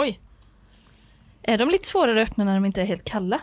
[0.00, 0.18] Oj.
[1.42, 3.40] Är de lite svårare att öppna när de inte är helt kalla?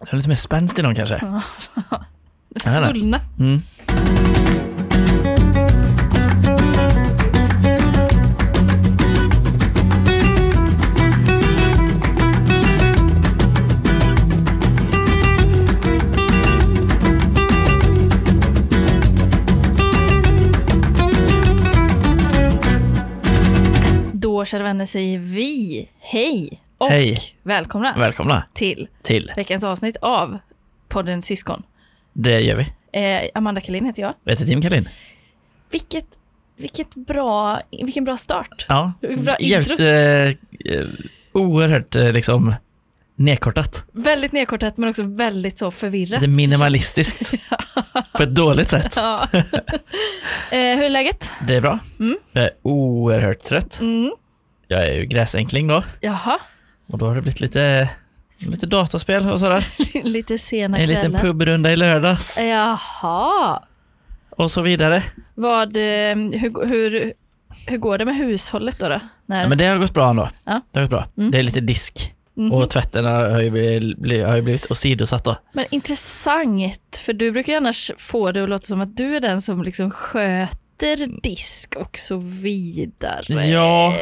[0.00, 1.14] Det är lite mer spänst i dem kanske.
[1.14, 2.70] Inte.
[2.70, 3.20] Svullna.
[3.38, 3.62] Mm.
[24.46, 27.18] Kära vänner, säger vi hej och Hej.
[27.42, 30.38] välkomna Välkomna till till veckans avsnitt av
[30.88, 31.62] podden Syskon.
[32.12, 32.66] Det gör vi.
[33.00, 34.14] Eh, Amanda Kalin heter jag.
[34.24, 34.88] Vet du Tim Kalin?
[35.70, 36.06] Vilket,
[36.56, 38.66] vilket bra, vilken bra start.
[38.68, 38.92] Ja.
[39.18, 40.86] Bra Jävligt eh,
[41.32, 42.54] oerhört eh, liksom
[43.14, 43.84] nedkortat.
[43.92, 46.20] Väldigt nedkortat men också väldigt så förvirrat.
[46.20, 47.34] Lite minimalistiskt.
[48.12, 48.92] På ett dåligt sätt.
[48.96, 49.28] Ja.
[49.32, 49.42] eh,
[50.50, 51.32] hur är läget?
[51.46, 51.78] Det är bra.
[52.00, 52.18] Mm.
[52.32, 53.80] Jag är oerhört trött.
[53.80, 54.12] Mm.
[54.68, 55.82] Jag är ju gräsänkling då.
[56.00, 56.38] Jaha,
[56.86, 57.88] Och då har det blivit lite,
[58.48, 59.66] lite dataspel och sådär.
[60.04, 61.18] lite sena En liten kvällar.
[61.20, 62.38] pubrunda i lördags.
[62.40, 63.62] Jaha.
[64.30, 65.02] Och så vidare.
[65.34, 65.82] Vad, eh,
[66.14, 67.12] hur, hur,
[67.66, 68.88] hur går det med hushållet då?
[68.88, 69.00] då?
[69.26, 70.28] När, Ja, men det har gått bra ändå.
[70.44, 70.60] Ja.
[70.72, 71.06] Det har gått bra.
[71.18, 71.30] Mm.
[71.30, 72.12] Det är lite disk.
[72.34, 72.52] Mhm.
[72.52, 75.36] Och tvätten har ju blivit, bli- har ju blivit åsidosatt då.
[75.52, 79.20] Men intressant, för du brukar ju annars få det att låta som att du är
[79.20, 83.46] den som liksom sköter disk och så vidare.
[83.46, 83.94] Ja.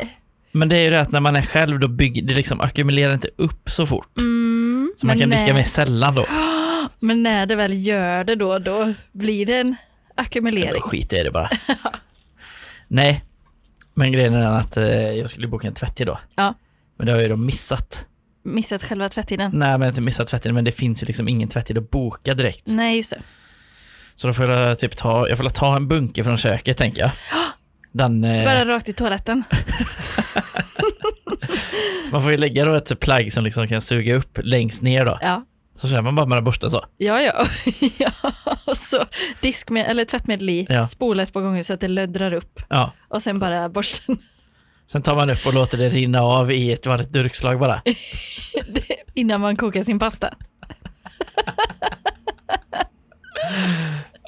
[0.57, 3.15] Men det är ju det att när man är själv då bygger det liksom ackumulerar
[3.15, 4.19] inte upp så fort.
[4.19, 6.27] Mm, Så man kan diska när- mer sällan då.
[7.01, 9.77] Men när det väl gör det då, då blir det en
[10.15, 10.69] ackumulering.
[10.71, 11.51] då jag i det bara.
[12.89, 13.25] Nej,
[13.95, 16.19] men grejen är den att eh, jag skulle boka en tvätt idag.
[16.35, 16.55] Ja.
[16.99, 18.07] Men det har jag ju då missat.
[18.45, 19.51] Missat själva tvättiden?
[19.55, 21.91] Nej, men jag har inte missat tvätten, men det finns ju liksom ingen tvättid att
[21.91, 22.63] boka direkt.
[22.67, 23.19] Nej, just det.
[24.15, 27.11] Så då får jag typ ta, jag får ta en bunke från köket tänker jag.
[27.95, 29.45] Den, eh, Bara rakt i toaletten.
[32.13, 35.19] man får ju lägga då ett plagg som liksom kan suga upp längst ner då.
[35.23, 36.85] Ja, Så kör man bara med borsten så.
[36.97, 37.47] ja, ja.
[37.99, 38.11] ja.
[38.67, 39.05] Och så
[39.41, 40.85] diskmedel, eller tvättmedel i, Ja.
[40.85, 42.61] spola ett par gånger så att det löddrar upp.
[42.69, 42.93] Ja.
[43.09, 44.19] Och sen bara borsten.
[44.93, 47.83] Sen tar man upp och låter det rinna av i ett vanligt durkslag bara.
[49.15, 50.35] innan man kokar sin pasta.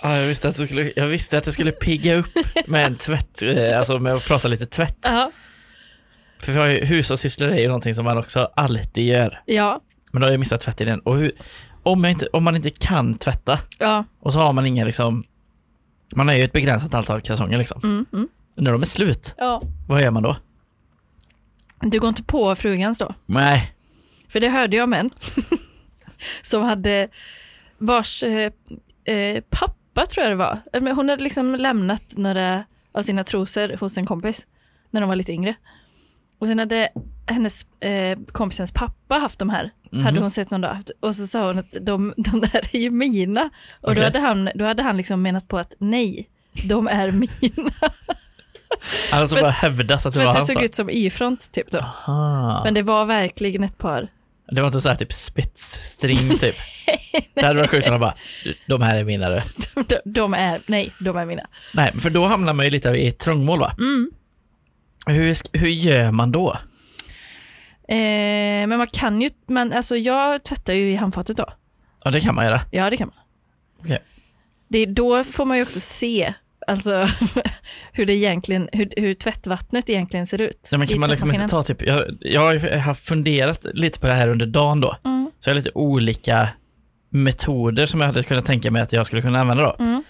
[0.02, 2.26] Ja, jag visste att det skulle, jag visste att det skulle pigga upp
[2.66, 4.98] med en tvätt, eh, alltså med att prata lite tvätt.
[5.02, 5.30] Ja.
[6.40, 9.42] För vi har ju, hushållssysslor är ju någonting som man också alltid gör.
[9.46, 9.80] Ja.
[10.12, 11.00] Men då har jag missat tvätt i den.
[11.00, 11.32] Och hur,
[11.82, 14.04] om, inte, om man inte kan tvätta Ja.
[14.20, 15.24] och så har man inga liksom,
[16.16, 17.80] man har ju ett begränsat antal kalsonger liksom.
[17.84, 18.28] Mm, mm.
[18.56, 19.62] När de är slut, ja.
[19.88, 20.36] vad gör man då?
[21.80, 23.14] Du går inte på frugans då?
[23.26, 23.74] Nej,
[24.28, 25.10] För det hörde jag om en
[26.42, 27.08] som hade
[27.78, 28.50] vars eh,
[29.04, 29.40] eh,
[29.96, 30.60] pappa tror jag det var.
[30.72, 32.64] Eh, Hon hade liksom lämnat några
[32.94, 34.46] av sina trosor hos en kompis
[34.90, 35.54] när de var lite yngre.
[36.38, 36.88] Och sen hade
[37.26, 39.70] hennes eh, kompisens pappa haft de här.
[39.92, 40.04] Mhm.
[40.04, 40.76] Hade hon sett någon dag.
[41.00, 43.50] Och så sa hon att de, de där är ju mina.
[43.80, 43.94] Och Okej.
[43.96, 46.28] då hade han, då hade han liksom menat på att nej,
[46.68, 47.70] de är mina.
[49.10, 50.64] han har så För- bara hävdat att det För var att det hans såg då.
[50.64, 51.78] ut som Y-front typ då.
[51.78, 52.60] Aha.
[52.64, 54.08] Men det var verkligen ett par.
[54.48, 56.54] Det var inte så här typ spetsstring typ.
[57.34, 58.14] det hade varit sjukt om bara,
[58.66, 59.40] de här är mina du.
[59.74, 61.46] De, de är, nej, de är mina.
[61.74, 63.74] Nej, för då hamnar man ju lite i trångmål va?
[63.78, 64.10] Mm.
[65.06, 66.58] Hur, hur gör man då?
[67.88, 71.52] Eh, men man kan ju, man, alltså jag tvättar ju i handfatet då.
[72.04, 72.60] Ja, det kan man göra.
[72.70, 73.98] Ja, det kan man.
[74.68, 76.34] Det, då får man ju också se
[76.66, 77.08] alltså,
[77.92, 80.68] hur, det egentligen, hur, hur tvättvattnet egentligen ser ut.
[80.72, 82.40] Nej, men kan man liksom inte ta typ, jag, jag
[82.78, 84.96] har funderat lite på det här under dagen då.
[85.04, 86.48] Mm, Så jag har lite olika
[87.10, 89.76] metoder som jag hade kunnat tänka mig att jag skulle kunna använda då.
[89.84, 90.02] mm,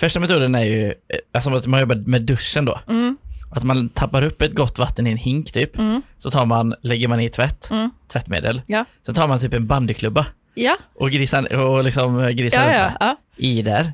[0.00, 0.94] Första metoden är ju,
[1.32, 2.80] alltså att man jobbar med duschen då.
[2.88, 3.16] mm,
[3.50, 5.78] Att man tappar upp ett gott vatten i en hink typ.
[5.78, 7.90] mm, Så tar man, lägger man i tvätt, mm.
[8.12, 8.62] tvättmedel.
[8.66, 8.84] Ja.
[9.06, 10.26] Sen tar man typ en bandyklubba
[10.58, 13.92] Ja, och grisar, och liksom grisar ja, ja, ja, i där,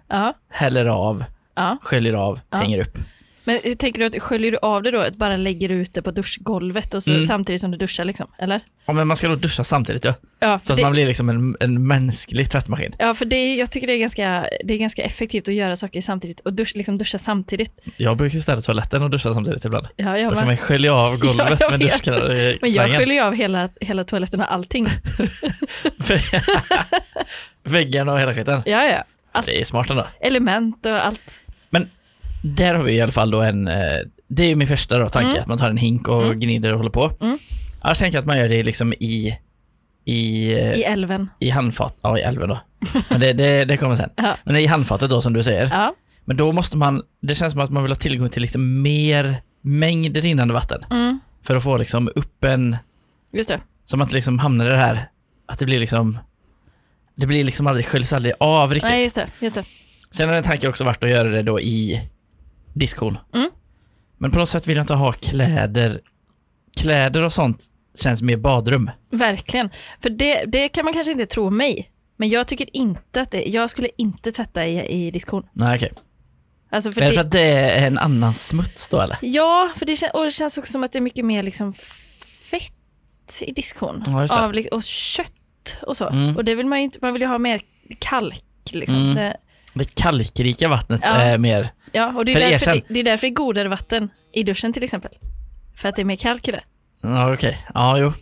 [0.50, 1.24] häller av,
[1.54, 1.78] ja.
[1.82, 2.58] sköljer av, Ja.
[2.58, 2.98] hänger upp.
[3.44, 5.00] Men hur tänker du att sköljer du av det då?
[5.00, 7.22] Att bara lägger ut det på duschgolvet och så, Mm.
[7.22, 8.26] samtidigt som du duschar liksom?
[8.38, 8.60] Eller?
[8.86, 10.14] Ja, men man ska nog duscha samtidigt ja.
[10.40, 12.94] Ja, Så att det, man blir liksom en, en mänsklig tvättmaskin.
[12.98, 16.00] ja, för det, jag tycker det är, ganska, det är ganska effektivt att göra saker
[16.00, 17.80] samtidigt och dusch, liksom duscha samtidigt.
[17.96, 19.88] Jag brukar städa toaletten och duscha samtidigt ibland.
[19.96, 22.56] Ja, jag Då kan man skölja av golvet Ja, med duschslangen.
[22.60, 24.86] Men jag sköljer av hela, hela toaletten och allting.
[27.64, 28.62] Väggarna och hela skiten.
[28.66, 29.04] Ja, ja.
[29.34, 29.46] Allt.
[29.46, 30.06] Det är smart ändå.
[30.20, 31.40] Element och allt.
[32.42, 33.98] Där har vi i alla fall då en, eh,
[34.28, 35.40] det är ju min första då tanke, Mm.
[35.42, 36.40] att man tar en hink och Mm.
[36.40, 37.12] gnider och håller på.
[37.20, 37.38] Mm.
[37.82, 39.38] Jag tänker att man gör det liksom i,
[40.04, 41.28] i, I älven.
[41.38, 42.60] i handfat, ja i älven då.
[43.10, 44.10] Men det, det, det kommer sen.
[44.16, 44.36] Ja.
[44.44, 45.68] Men i handfatet då som du säger.
[45.72, 45.94] Ja.
[46.24, 49.36] Men då måste man, det känns som att man vill ha tillgång till liksom mer
[49.60, 50.84] mängd rinnande vatten.
[50.90, 51.20] Mm.
[51.42, 52.76] För att få liksom upp en,
[53.32, 53.60] Just det.
[53.84, 55.08] så man inte liksom hamnar i det här,
[55.46, 56.18] att det blir liksom,
[57.14, 58.90] det blir liksom aldrig, sköljs aldrig av riktigt.
[58.90, 59.26] Nej, just det.
[59.40, 59.64] Just det.
[60.10, 62.00] Sen har en tanke också varit att göra det då i
[62.74, 63.18] diskon.
[63.34, 63.50] Mm.
[64.18, 66.00] Men på något sätt vill jag inte ha kläder,
[66.76, 68.90] kläder och sånt känns mer badrum.
[69.10, 69.70] Verkligen.
[70.02, 71.88] För det, det kan man kanske inte tro om mig.
[72.16, 75.46] Men jag tycker inte att det, jag skulle inte tvätta i, i diskon.
[75.52, 75.92] Nej okej.
[76.70, 79.18] Alltså för Är det det, för att det är en annan smuts då eller?
[79.22, 81.72] Ja, för det, och det känns också som att det är mycket mer liksom
[82.50, 82.72] fett
[83.40, 84.02] i diskon.
[84.06, 84.44] Ja.
[84.44, 86.08] Av, och kött och så.
[86.08, 86.36] Mm.
[86.36, 87.60] Och det vill man ju inte, man vill ju ha mer
[87.98, 88.44] kalk.
[88.72, 88.98] Liksom.
[88.98, 89.14] Mm.
[89.14, 89.36] Det,
[89.74, 91.08] Det kalkrika vattnet Ja.
[91.08, 93.68] är mer, ja, och det är, För därför, det, det är därför det är godare
[93.68, 95.10] vatten i duschen till exempel.
[95.76, 96.62] För att det är mer kalk i det.
[97.02, 98.12] ja okej, ja jo.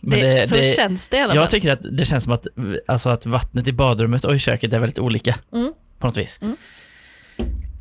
[0.00, 1.36] Men det, så känns det i alla fall.
[1.36, 2.46] Jag tycker att det känns som att,
[2.86, 5.34] alltså att vattnet i badrummet och i köket är väldigt olika.
[5.52, 5.72] Mm.
[5.98, 6.40] På något vis.
[6.42, 6.56] Mm.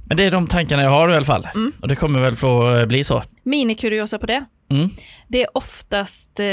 [0.06, 1.48] Men det är de tankarna jag har i alla fall.
[1.56, 1.72] Mm.
[1.82, 3.24] Och det kommer väl få bli så.
[3.44, 4.46] Minikuriosa på det.
[4.70, 4.90] Mm.
[5.28, 6.46] Det är oftast eh,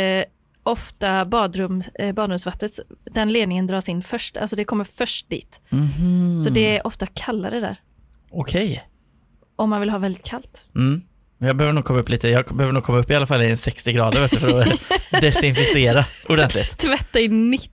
[0.64, 2.70] ofta badrum, eh, badrumsvattnet,
[3.10, 5.60] den ledningen dras in först, alltså det kommer först dit.
[5.68, 6.40] Mhm.
[6.40, 7.76] Så det är ofta kallare där,
[8.30, 8.84] Okej.
[9.56, 10.64] om man vill ha väldigt kallt.
[10.74, 11.02] Mm.
[11.38, 13.50] Jag behöver nog komma upp lite, jag behöver nog komma upp i alla fall i
[13.50, 14.82] en 60 grader vet du, för att
[15.20, 16.78] desinficera ordentligt.
[16.78, 17.70] Tvätta i 90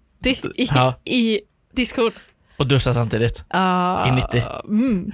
[0.56, 1.00] i, Ja.
[1.06, 1.40] i
[1.74, 2.12] diskon.
[2.58, 3.44] Och duscha samtidigt.
[3.48, 4.44] Ah, I 90.
[4.68, 5.12] Mm,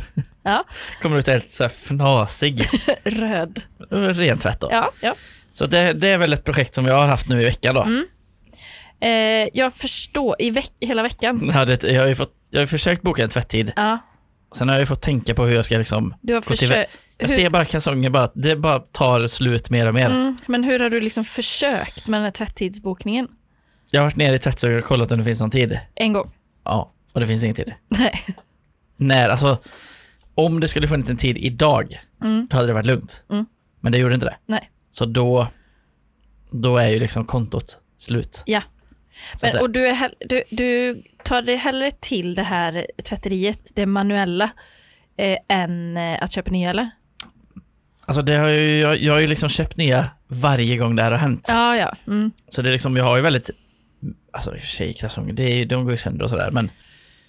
[1.02, 2.66] Kommer ut helt så här fnasig.
[3.04, 3.62] röd.
[3.90, 4.68] Ren tvätt då.
[4.72, 5.16] Ja, ja.
[5.58, 7.82] Så det, det är väl ett projekt som jag har haft nu i veckan då.
[7.84, 8.06] Mm.
[9.00, 11.52] Eh, jag förstår, i veck- hela veckan.
[11.54, 13.74] Ja, det, jag, har ju fått, jag har försökt boka en tvätttid.
[13.76, 13.98] Ja,
[14.56, 16.92] Sen har jag ju fått tänka på hur jag ska liksom du har försökt.
[17.18, 20.06] Jag ser bara kalsonger bara, det bara tar slut mer och mer.
[20.06, 23.28] Mm, men hur har du liksom försökt med den här tvättidsbokningen?
[23.92, 25.80] Jag har varit nere i tvättstugan och kollat om det finns någon tid.
[25.96, 26.32] En gång?
[26.66, 27.74] Ja, och det finns ingen tid.
[27.90, 28.24] Nej.
[28.98, 29.58] När, alltså,
[30.36, 32.48] om det skulle funnits en tid idag, Mm.
[32.50, 33.24] då hade det varit lugnt.
[33.32, 33.46] Mm.
[33.82, 34.36] Men det gjorde inte det.
[34.46, 34.70] Nej.
[34.98, 35.48] Så då,
[36.52, 38.44] då är ju liksom kontot slut.
[38.46, 38.62] Ja.
[39.42, 44.50] Men, och du, är du, du tar dig hellre till det här tvätteriet, det manuella,
[45.18, 46.90] eh, än eh, att köpa nya eller?
[48.06, 51.12] Alltså det har ju, jag, jag har ju liksom köpt nya varje gång det här
[51.12, 51.46] har hänt.
[51.48, 51.96] Ja, ja.
[52.08, 52.32] Mm.
[52.50, 53.50] Så det är liksom, jag har ju väldigt,
[54.32, 56.72] alltså i och för sig kalsonger, de går ju sönder och sådär men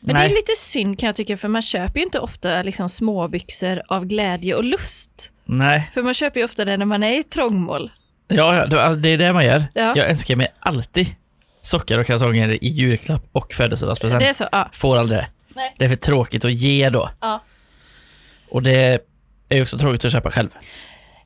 [0.00, 0.28] Men nej.
[0.28, 3.82] det är lite synd kan jag tycka, för man köper ju inte ofta liksom småbyxor
[3.88, 5.32] av glädje och lust.
[5.48, 7.90] Nej, För man köper ju ofta det när man är i trångmål.
[8.28, 9.64] ja, det, alltså, det är det man gör.
[9.74, 9.92] Ja.
[9.96, 11.06] Jag önskar mig alltid
[11.62, 14.20] sockar och kalsonger i julklapp och födelsedagspresent.
[14.20, 14.68] Det är så, ja.
[14.72, 15.26] Får aldrig det.
[15.56, 15.74] Nej.
[15.78, 17.10] Det är för tråkigt att ge då.
[17.20, 17.42] Ja.
[18.50, 19.04] Och det
[19.48, 20.48] är också tråkigt att köpa själv.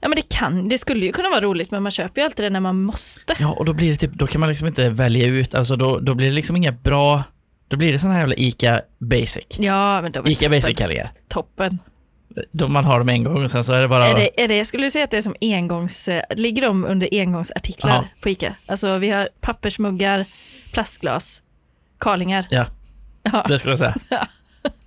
[0.01, 2.45] Ja men det kan, det skulle ju kunna vara roligt men man köper ju alltid
[2.45, 3.35] det när man måste.
[3.39, 5.99] Ja, och då blir det typ, då kan man liksom inte välja ut, alltså då,
[5.99, 7.23] då blir det liksom inga bra,
[7.69, 9.47] då blir det såna här jävla ICA basic.
[9.59, 11.11] Ja men de är ICA basic kallingar.
[11.29, 11.79] toppen.
[12.69, 14.07] Man har dem en gång och sen så är det bara...
[14.09, 16.85] Är det, är det, jag skulle säga att det är som engångs, eh, ligger de
[16.85, 18.05] under engångsartiklar Ja.
[18.23, 18.55] på ICA?
[18.67, 20.25] Alltså vi har pappersmuggar,
[20.73, 21.43] plastglas,
[21.99, 22.47] karlingar.
[22.51, 22.67] Ja.
[23.23, 23.45] Ja.
[23.49, 23.97] Det skulle jag säga.
[24.09, 24.27] Ja.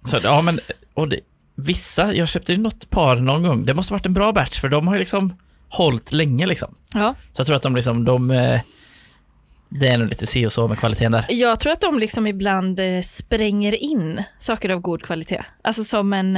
[0.03, 0.59] Så, ja men,
[0.93, 1.19] och det,
[1.55, 4.69] vissa, jag köpte ju något par någon gång, det måste varit en bra batch för
[4.69, 5.35] de har ju liksom
[5.69, 6.75] hållit länge liksom.
[6.93, 7.15] ja.
[7.33, 8.59] Så jag tror att de liksom, de, eh,
[9.69, 11.25] det är nog lite si och så med kvaliteten där.
[11.29, 15.43] Jag tror att de liksom ibland eh, spränger in saker av god kvalitet.
[15.61, 16.37] Alltså som en...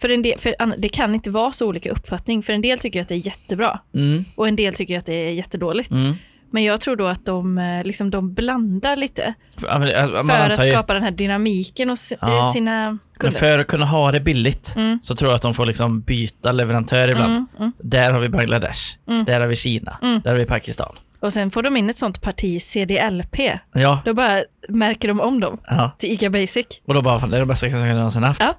[0.00, 2.42] För en del, för det kan inte vara så olika uppfattning.
[2.42, 5.14] För en del tycker att det är jättebra Mm, och en del tycker att det
[5.14, 5.90] är jättedåligt.
[5.90, 6.14] mm.
[6.50, 10.50] Men jag tror då att de, eh, liksom, de blandar lite Ja, men, eh, för
[10.50, 12.38] att ju- skapa den här dynamiken hos Ja.
[12.38, 13.38] eh, sina Men kunder.
[13.38, 14.98] för att kunna ha det billigt Mm.
[15.02, 17.32] så tror jag att de får liksom byta leverantör ibland.
[17.32, 17.72] Mm, mm.
[17.78, 19.24] Där har vi Bangladesh, Mm.
[19.24, 20.20] där har vi Kina, Mm.
[20.24, 20.94] där har vi Pakistan.
[21.20, 23.58] Och sen får de in ett sånt parti CDLP.
[23.72, 25.90] Ja, Då bara märker de om dem ja.
[25.98, 26.66] till ICA Basic.
[26.86, 28.40] och då bara, fan, det är de bästa kalsongerna jag någonsin haft.
[28.40, 28.54] Ja.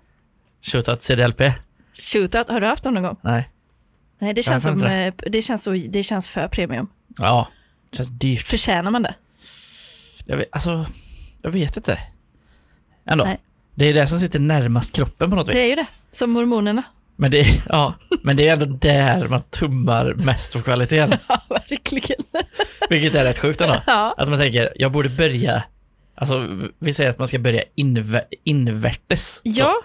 [0.65, 1.41] Shootout CDLP?
[1.93, 3.17] Shootout, har du haft dem någon gång?
[3.21, 3.49] Nej.
[4.19, 6.87] Nej, det känns, som, inte eh, det, känns så, det känns för premium.
[7.17, 7.47] Ja,
[7.89, 8.41] det känns dyrt.
[8.41, 9.13] Förtjänar man det?
[10.25, 10.85] Jag vet, alltså,
[11.41, 11.99] jag vet inte.
[13.05, 13.25] Ändå.
[13.25, 13.39] Nej.
[13.75, 15.55] Det är det som sitter närmast kroppen på något vis.
[15.55, 16.83] Det är ju det, som hormonerna.
[17.15, 17.93] Men det, ja,
[18.23, 21.19] men det är ändå där man tummar mest på kvaliteten.
[21.27, 22.19] Ja, verkligen.
[22.89, 23.81] Vilket är rätt sjukt ändå.
[23.87, 25.63] Ja, Att man tänker, jag borde börja,
[26.15, 26.47] alltså
[26.79, 29.41] vi säger att man ska börja inv invärtes.
[29.43, 29.75] ja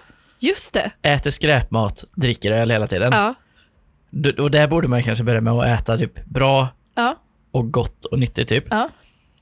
[0.41, 0.91] just det.
[1.01, 3.11] Äter skräpmat, dricker öl hela tiden.
[3.13, 3.33] Ja,
[4.09, 7.15] D- Och där borde man kanske börja med att äta typ bra ja,
[7.51, 8.65] och gott och nyttigt typ.
[8.69, 8.89] ja.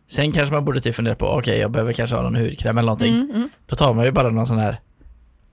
[0.07, 2.85] Sen kanske man borde typ fundera på, okej jag behöver kanske ha någon hudkräm eller
[2.85, 3.13] någonting.
[3.15, 3.49] Mm, mm.
[3.65, 4.77] Då tar man ju bara någon sån här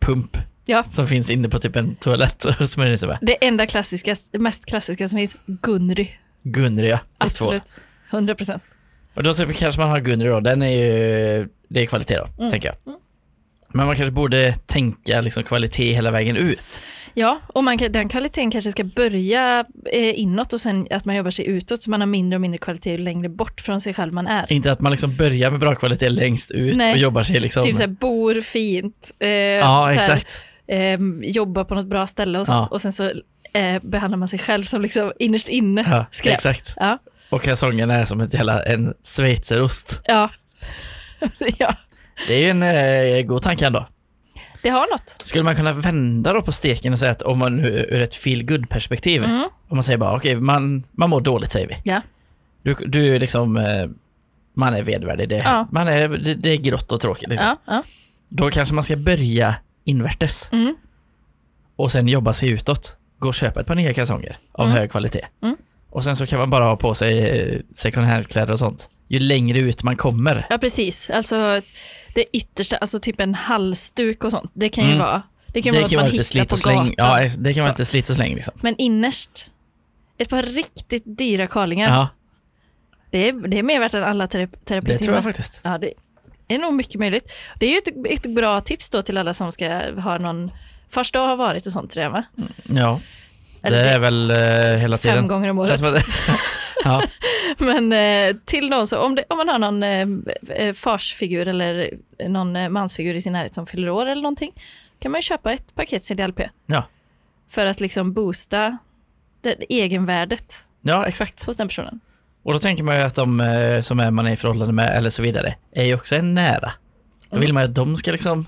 [0.01, 0.85] pump Ja.
[0.91, 3.19] som finns inne på typ en toalett och smörjer in sig med.
[3.23, 6.09] Det enda klassiska, mest klassiska som finns, Gunry.
[6.43, 7.27] Gunry ja, det två.
[7.27, 7.73] Absolut.
[8.11, 8.63] 100 procent.
[9.15, 12.27] Och då typ, kanske man har Gunry då, den är ju, det är kvalitet då,
[12.39, 12.51] Mm.
[12.51, 12.95] tänker jag.
[13.69, 16.81] Men man kanske borde tänka liksom kvalitet hela vägen ut.
[17.19, 21.31] Ja, och man den kvaliteten kanske ska börja eh, inåt och sen att man jobbar
[21.31, 24.27] sig utåt så man har mindre och mindre kvalitet längre bort från sig själv man
[24.27, 24.53] är.
[24.53, 26.93] Inte att man liksom börjar med bra kvalitet längst ut Nej.
[26.93, 27.63] och jobbar sig liksom...
[27.63, 30.41] Typ såhär, bor fint, eh, ja, så här, exakt.
[30.67, 32.67] eh, jobbar på något bra ställe och sånt.
[32.71, 32.75] Ja.
[32.75, 33.11] Och sen så
[33.53, 36.35] eh, behandlar man sig själv som liksom innerst inne Ja, skräp.
[36.35, 36.75] exakt.
[36.77, 36.99] Ja.
[37.31, 40.01] Och kalsongerna är som ett jävla, en schweizerost.
[40.05, 40.31] Ja.
[41.59, 41.75] ja,
[42.29, 43.87] Det är ju en eh, god tanke ändå.
[44.63, 45.17] det har något.
[45.23, 48.15] Skulle man kunna vända då på steken och säga att om man nu ur ett
[48.15, 49.49] feel good perspektiv Mm.
[49.69, 51.77] om man säger bara okej, man, man mår dåligt säger vi.
[51.85, 52.01] Ja.
[52.63, 53.89] Du, du är liksom, eh,
[54.55, 55.69] man är vedvärdig, det, Ja.
[55.73, 57.47] man är, det, det är grått och tråkigt liksom.
[57.47, 57.83] Ja, ja.
[58.29, 59.55] Då kanske man ska börja
[59.85, 60.77] invärtes Mm.
[61.77, 62.97] och sen jobba sig utåt.
[63.19, 64.79] Gå och köpa ett par nya kalsonger av Mm.
[64.79, 65.27] hög kvalitet.
[65.43, 65.57] Mm.
[65.91, 68.89] Och sen så kan man bara ha på sig eh, second hand-kläder och sånt.
[69.09, 70.47] Ju längre ut man kommer.
[70.51, 71.11] ja, precis.
[71.11, 71.61] Alltså
[72.15, 74.51] det yttersta, alltså typ en halsduk och sånt.
[74.55, 75.03] Det kan ju Mm.
[75.07, 76.77] vara, det kan det vara att man hittar på släng.
[76.77, 76.95] gatan.
[76.97, 77.79] Ja, det kan vara Så.
[77.79, 78.55] lite slit och släng liksom.
[78.61, 79.51] Men innerst,
[80.19, 81.89] ett par riktigt dyra kallingar.
[81.97, 82.09] Ja,
[83.11, 84.99] Det, är, det är mer värt än alla terapi- det terapitimmar.
[84.99, 85.61] tror jag faktiskt.
[85.65, 85.93] Ja, det
[86.49, 87.33] är nog mycket möjligt.
[87.59, 89.69] Det är ju ett, ett bra tips då till alla som ska
[90.01, 90.51] ha någon
[90.91, 92.23] fars dag har varit och sånt redan va?
[92.65, 93.01] Ja,
[93.63, 94.37] Eller det det- är väl eh,
[94.81, 95.29] hela Fem tiden.
[95.29, 95.69] gånger om året.
[95.69, 96.05] Känns som att,
[96.85, 97.03] ja,
[97.59, 100.09] Men eh, till någon så, om, det, om man har någon eh,
[100.57, 101.91] eh, farsfigur eller
[102.29, 104.53] någon eh, mansfigur i sin närhet som fyller år eller någonting,
[104.99, 106.41] kan man ju köpa ett paket CDLP.
[106.67, 106.85] Ja.
[107.49, 108.79] För att liksom boosta
[109.41, 111.47] det, egenvärdet ja, exakt.
[111.47, 112.01] hos den personen.
[112.43, 114.97] Och då tänker man ju att de eh, som är man är i förhållande med
[114.97, 116.73] eller så vidare är ju också en nära.
[117.31, 118.47] Då vill man ju att de ska liksom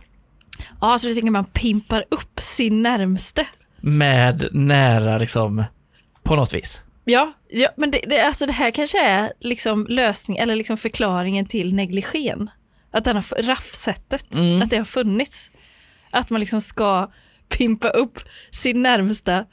[0.80, 3.46] Ja, så du tänker man pimpar upp sin närmste.
[3.80, 5.64] med nära liksom
[6.22, 6.82] på något vis.
[7.08, 11.46] Ja, ja men det, det, alltså det här kanske är liksom lösning eller liksom förklaringen
[11.46, 12.50] till negligén.
[12.92, 14.62] Att den har, raffsättet, Mm.
[14.62, 15.50] att det har funnits.
[16.10, 17.10] Att man liksom ska
[17.48, 18.18] pimpa upp
[18.50, 19.44] sin närmsta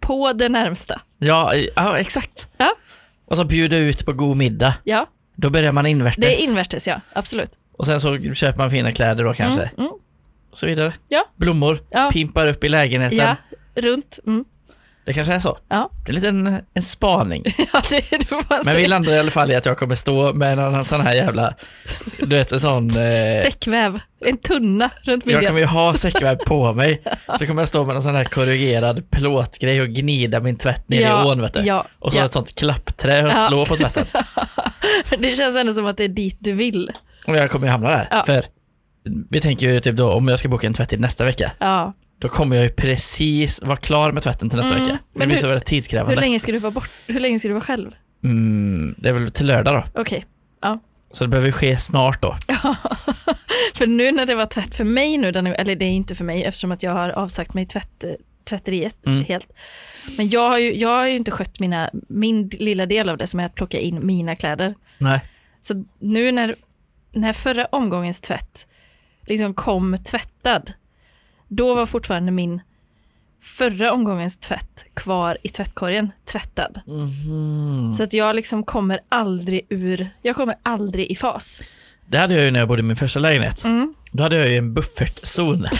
[0.00, 1.00] på det närmsta.
[1.18, 2.48] Ja, ja exakt.
[2.56, 2.74] Ja.
[3.26, 4.74] Och så bjuda ut på god middag.
[4.84, 5.06] Ja,
[5.36, 6.22] Då börjar man invärtes.
[6.24, 7.50] det är invärtes ja, absolut.
[7.78, 9.60] Och sen så köper man fina kläder då kanske.
[9.62, 9.90] Mm, mm,
[10.50, 10.92] Och så vidare.
[11.08, 11.24] Ja.
[11.36, 13.18] Blommor, ja, pimpar upp i lägenheten.
[13.18, 13.36] ja,
[13.74, 14.18] runt.
[14.26, 14.44] Mm.
[15.06, 15.58] Det kanske är så.
[15.68, 15.90] Ja.
[16.06, 17.44] Det är en liten en spaning.
[17.72, 20.56] Ja, det, det Men vi landar i alla fall i att jag kommer stå med
[20.58, 21.54] någon sån här jävla,
[22.20, 22.90] du vet en sån...
[22.90, 25.46] Eh, Säckväv, en tunna runt jag midjan.
[25.46, 27.02] kommer ju ha säckväv på mig.
[27.38, 31.10] Så kommer jag stå med någon sån här korrugerad plåtgrej och gnida min tvätt ner
[31.10, 31.60] i ån vet du.
[31.60, 32.24] ja, Och så ja.
[32.24, 33.46] ett sånt klappträ och Ja.
[33.48, 34.04] slå på tvätten.
[35.18, 36.90] Det känns ändå som att det är dit du vill.
[37.26, 38.08] Och jag kommer ju hamna där.
[38.10, 38.22] Ja.
[38.26, 38.44] För
[39.30, 41.52] vi tänker ju typ då om jag ska boka en tvättid nästa vecka.
[41.58, 41.92] Ja.
[42.24, 44.86] Då kommer jag ju precis vara klar med tvätten till nästa Mm.
[44.86, 44.98] vecka.
[45.12, 46.20] Det Men blir hur- så väldigt Hur tidskrävande.
[46.20, 46.90] länge ska du vara bort?
[47.06, 47.90] Hur länge ska du vara själv?
[48.24, 50.00] Mm, det är väl till lördag då.
[50.00, 50.24] Okej.
[51.10, 52.36] Så det behöver ske snart då.
[53.74, 56.44] För nu när det var tvätt för mig nu, eller det är inte för mig
[56.44, 58.04] eftersom att jag har avsagt mig tvätt,
[58.44, 59.24] tvätteriet Mm.
[59.24, 59.48] helt.
[60.16, 63.26] Men jag har, ju, jag har ju inte skött mina, min lilla del av det
[63.26, 64.74] som är att plocka in mina kläder.
[64.98, 65.20] Nej.
[65.60, 66.54] Så nu när,
[67.12, 68.66] när förra omgångens tvätt
[69.26, 70.72] liksom kom tvättad,
[71.48, 72.60] då var fortfarande min
[73.42, 76.80] förra omgångens tvätt kvar i tvättkorgen, tvättad.
[76.86, 77.92] Mhm.
[77.92, 81.62] Så att jag liksom kommer aldrig ur, jag kommer aldrig i fas.
[82.06, 83.64] Det hade jag ju när jag bodde i min första lägenhet.
[83.64, 83.94] Mm.
[84.12, 85.66] Då hade jag ju en buffertzon.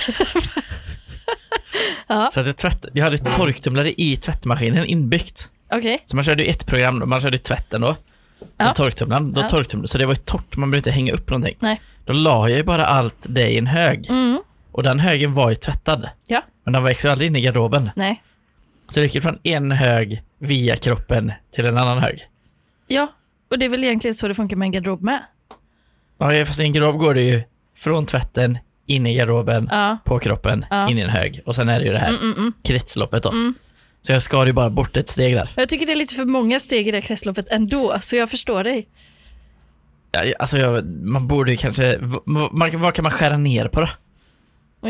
[2.32, 5.50] Så att jag, tvätt, jag hade torktumlare i tvättmaskinen inbyggt.
[5.72, 7.96] Okej, Så man körde ju ett program då, man körde tvätten då.
[8.40, 8.74] Så Ja.
[8.74, 9.48] torktumlaren, då Ja.
[9.48, 11.56] torktumlade, så det var ju torrt, man behövde inte hänga upp någonting.
[11.60, 11.80] Nej.
[12.04, 14.06] Då la jag ju bara allt det i en hög.
[14.10, 14.40] mm.
[14.74, 16.08] Och den högen var ju tvättad.
[16.26, 16.42] Ja.
[16.64, 17.90] Men den växte ju aldrig in i garderoben.
[17.96, 18.22] nej.
[18.88, 22.20] Så det gick från en hög via kroppen till en annan hög.
[22.86, 23.12] Ja,
[23.50, 25.22] och det är väl egentligen så det funkar med en garderob med.
[26.18, 27.42] Ja, fast i en garderob går det ju
[27.76, 29.98] från tvätten, in i garderoben, Ja.
[30.04, 30.90] på kroppen, Ja.
[30.90, 31.40] in i en hög.
[31.46, 32.52] Och sen är det ju det här Mm, mm, mm.
[32.62, 33.28] kretsloppet då.
[33.30, 33.54] Mm.
[34.02, 35.48] Så jag skar ju bara bort ett steg där.
[35.56, 38.64] Jag tycker det är lite för många steg i det kretsloppet ändå, så jag förstår
[38.64, 38.88] dig.
[40.12, 41.98] Ja, alltså jag, man borde ju kanske,
[42.72, 43.88] vad kan man skära ner på då?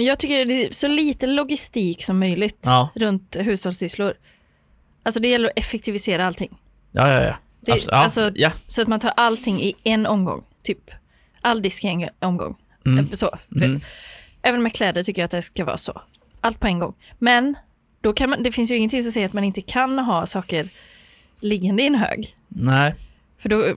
[0.03, 4.15] Jag tycker det är så lite logistik som möjligt Ja, runt hushållssysslor.
[5.03, 6.57] Alltså det gäller att effektivisera allting.
[6.93, 7.23] ja, ja.
[7.23, 7.37] ja.
[7.61, 8.53] Det- Abs- alltså- ja.
[8.67, 10.91] Så att man tar allting i en omgång, typ.
[11.41, 12.57] All disk i en omgång.
[12.87, 13.09] Mm.
[13.13, 13.39] Så.
[13.57, 13.81] Mm.
[14.43, 16.03] Även med kläder tycker jag att det ska vara så.
[16.41, 16.95] Allt på en gång.
[17.19, 17.55] Men
[18.01, 20.69] då kan man, det finns ju ingenting som säger att man inte kan ha saker
[21.41, 22.37] liggande i en hög.
[22.49, 22.95] Nej.
[23.39, 23.75] För då,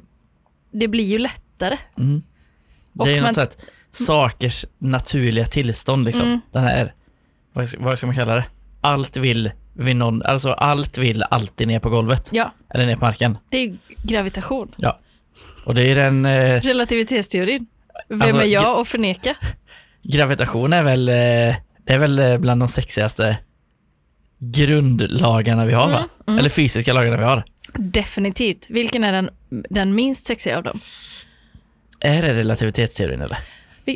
[0.71, 1.77] det blir ju lättare.
[1.97, 2.23] Mm.
[2.93, 3.57] Det Och är ju man- något sätt,
[3.97, 6.25] sakers naturliga tillstånd liksom.
[6.25, 6.41] Mm.
[6.51, 6.93] Den här,
[7.53, 8.45] vad ska, vad ska man kalla det?
[8.81, 12.29] Allt vill vid någon, alltså allt vill alltid ner på golvet.
[12.33, 13.37] Ja, Eller ner på marken.
[13.49, 14.71] det är gravitation.
[15.65, 17.67] Och det är den, eh, Relativitetsteorin.
[18.09, 19.35] Vem Alltså, är jag att förneka?
[20.03, 21.13] gravitation är väl, eh,
[21.85, 23.37] det är väl eh, bland de sexigaste
[24.39, 25.97] grundlagarna vi har va?
[25.97, 26.39] Mm, mm.
[26.39, 27.43] Eller fysiska lagarna vi har.
[27.73, 28.69] Definitivt.
[28.69, 30.79] Vilken är den, den minst sexiga av dem?
[31.99, 33.37] Är det relativitetsteorin eller?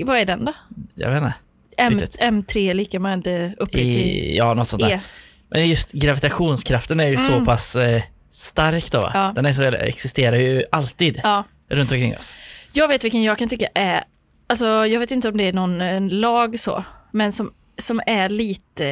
[0.05, 0.53] Vad är den då?
[0.95, 1.33] Jag vet inte.
[1.77, 2.19] M, Riktigt.
[2.21, 4.89] M3 är lika med eh, upphöjt till ja, något sånt där.
[4.91, 5.01] E.
[5.50, 7.45] Men just gravitationskraften är ju så Mm.
[7.45, 9.12] pass eh, stark då?
[9.13, 9.31] Ja.
[9.36, 11.43] Den är så, existerar ju alltid Ja.
[11.69, 12.33] runt omkring oss.
[12.74, 14.03] Jag vet vilken jag kan tycka är,
[14.48, 18.29] alltså jag vet inte om det är någon en lag så, men som, som är
[18.29, 18.86] lite,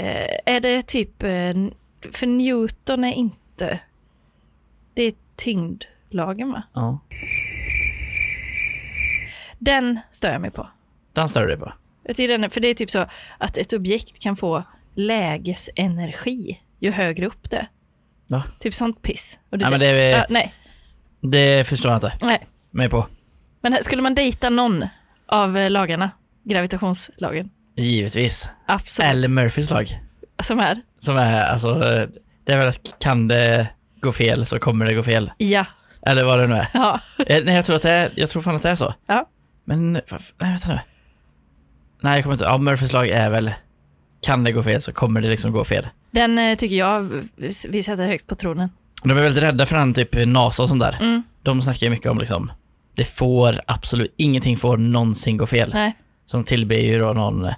[0.45, 1.53] är det typ, eh,
[2.11, 3.79] för Newton är inte,
[4.93, 6.63] det är tyngdlagen va?
[6.73, 6.99] Ja.
[9.59, 10.67] Den stör jag mig på.
[11.19, 11.73] Den stör du dig på?
[12.03, 13.05] Jag tycker den för det är typ så
[13.37, 14.63] att ett objekt kan få
[14.95, 17.67] lägesenergi ju högre upp det.
[18.27, 18.43] Va?
[18.59, 19.39] Typ sånt piss.
[19.51, 20.53] Och Nej, men det är- ja, nej,
[21.21, 22.47] Det förstår jag inte nej.
[22.71, 23.07] mig på.
[23.61, 24.85] Men här- skulle man dejta någon
[25.27, 26.11] av eh, lagarna,
[26.43, 28.49] gravitationslagen, Givetvis.
[28.65, 29.87] absolut, Eller Murphys lag.
[30.43, 31.73] som är, Som är alltså,
[32.45, 33.67] det är väl att kan det
[34.01, 35.31] gå fel så kommer det gå fel.
[35.37, 35.65] ja,
[36.05, 36.67] Eller vad det nu är.
[36.73, 38.93] ja, Eh, Nej, jag tror att det är, jag tror fan att det är så.
[39.07, 39.29] ja.
[39.65, 40.03] Men, nej
[40.37, 40.79] vänta nu.
[42.01, 43.51] Nej, jag kommer inte, ja Murphys lag är väl,
[44.21, 45.87] kan det gå fel så kommer det liksom gå fel.
[46.11, 47.09] Den eh, tycker jag
[47.69, 48.69] vi sätter högst på tronen.
[49.03, 50.97] De är väldigt rädda för den typ NASA och sånt där.
[50.99, 52.51] Mm, De snackar ju mycket om liksom,
[52.95, 55.71] det får absolut, ingenting får någonsin gå fel.
[55.75, 55.95] nej.
[56.31, 57.53] De tillber ju då någon, eh,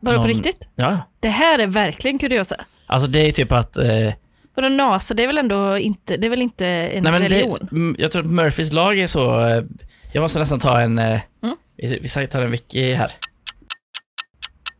[0.00, 0.68] Vadå på Någon- riktigt?
[0.76, 2.56] ja, Det här är verkligen kuriosa.
[2.86, 4.12] alltså det är typ att, eh,
[4.54, 7.68] Vadå NASA, det är väl ändå inte, det är väl inte en nej men religion?
[7.96, 9.64] det, jag tror att Murphys lag är så, eh,
[10.12, 11.56] jag måste nästan ta en, eh, Mm.
[11.76, 13.12] Vi, vi tar en wiki här.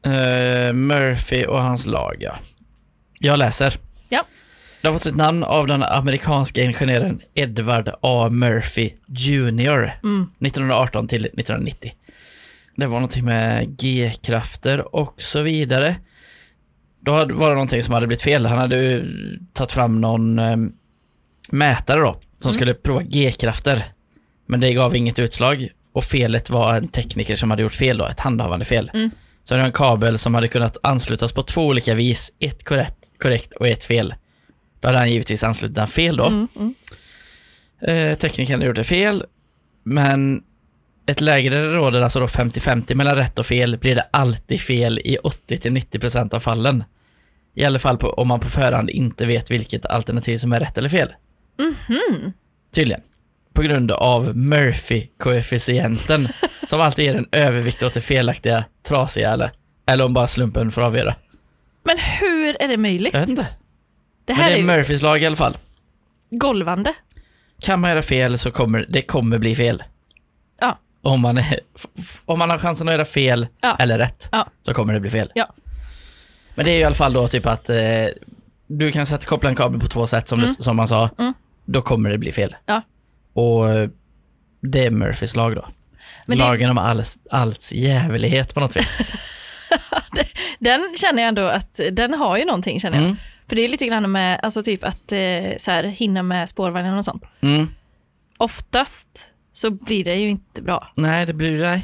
[0.02, 2.36] Eh, Murphy och hans lag, ja.
[3.18, 3.74] Jag läser.
[4.08, 4.24] Ja.
[4.80, 8.28] Det har fått sitt namn av den amerikanska ingenjören Edward A.
[8.30, 9.92] Murphy Jr.
[10.02, 10.30] Mm.
[10.40, 11.92] 1918 till 1990.
[12.76, 15.96] Det var någonting med G-krafter och så vidare.
[17.00, 18.46] Då hade- var det någonting som hade blivit fel.
[18.46, 19.04] Han hade ju
[19.52, 20.56] tagit fram någon eh,
[21.50, 22.54] mätare då, som Mm.
[22.54, 23.84] skulle prova G-krafter.
[24.46, 28.06] Men det gav inget utslag och felet var en tekniker som hade gjort fel då,
[28.06, 28.90] ett handhavande fel.
[28.94, 29.10] Mm.
[29.44, 32.98] Så det var en kabel som hade kunnat anslutas på två olika vis, ett korrekt,
[33.18, 34.14] korrekt och ett fel.
[34.80, 36.26] Då hade han givetvis anslutit den fel då.
[36.26, 36.74] Mm, mm.
[37.80, 39.24] Eh, teknikern det fel,
[39.82, 40.42] men
[41.06, 44.60] ett läge där det råder alltså då 50-50 mellan rätt och fel blir det alltid
[44.60, 46.84] fel i 80-90% av fallen.
[47.54, 50.78] I alla fall på, om man på förhand inte vet vilket alternativ som är rätt
[50.78, 51.14] eller fel.
[51.58, 52.32] Mhm.
[52.74, 53.02] Tydligen.
[53.56, 56.28] På grund av Murphy-koefficienten
[56.68, 59.50] som alltid ger en övervikt åt det felaktiga, trasiga eller,
[59.86, 61.14] eller om bara slumpen får avgöra.
[61.84, 63.12] Men hur är det möjligt?
[63.14, 63.46] Jag vet inte.
[64.24, 65.56] Det Men här det är är ju Murphys lag i alla fall.
[66.30, 66.92] golvande.
[67.60, 69.82] Kan man göra fel så kommer det kommer bli fel.
[70.60, 70.78] Ja.
[71.02, 71.60] Om man, är,
[72.24, 73.76] om man har chansen att göra fel Ja.
[73.78, 74.46] eller rätt Ja.
[74.62, 75.32] så kommer det bli fel.
[75.34, 75.46] Ja.
[76.54, 77.76] Men det är ju i alla fall då typ att eh,
[78.66, 80.54] du kan sätta, koppla en kabel på två sätt som, Mm.
[80.58, 81.10] det, som man sa.
[81.18, 81.34] Mm.
[81.64, 82.56] Då kommer det bli fel.
[82.66, 82.82] Ja.
[83.36, 83.88] Och eh,
[84.60, 85.64] det är Murphys lag då.
[86.26, 89.00] Men det- Lagen om alls, alls jävlighet på något vis.
[90.58, 93.04] Den känner jag ändå att den har ju någonting känner jag.
[93.04, 93.16] Mm.
[93.48, 95.18] För det är lite grann med, alltså typ att eh,
[95.58, 97.24] så här, hinna med spårvagnen och sånt.
[97.40, 97.68] Mm.
[98.38, 99.08] Oftast
[99.52, 100.92] så blir det ju inte bra.
[100.94, 101.52] Nej, det blir.
[101.60, 101.80] Det,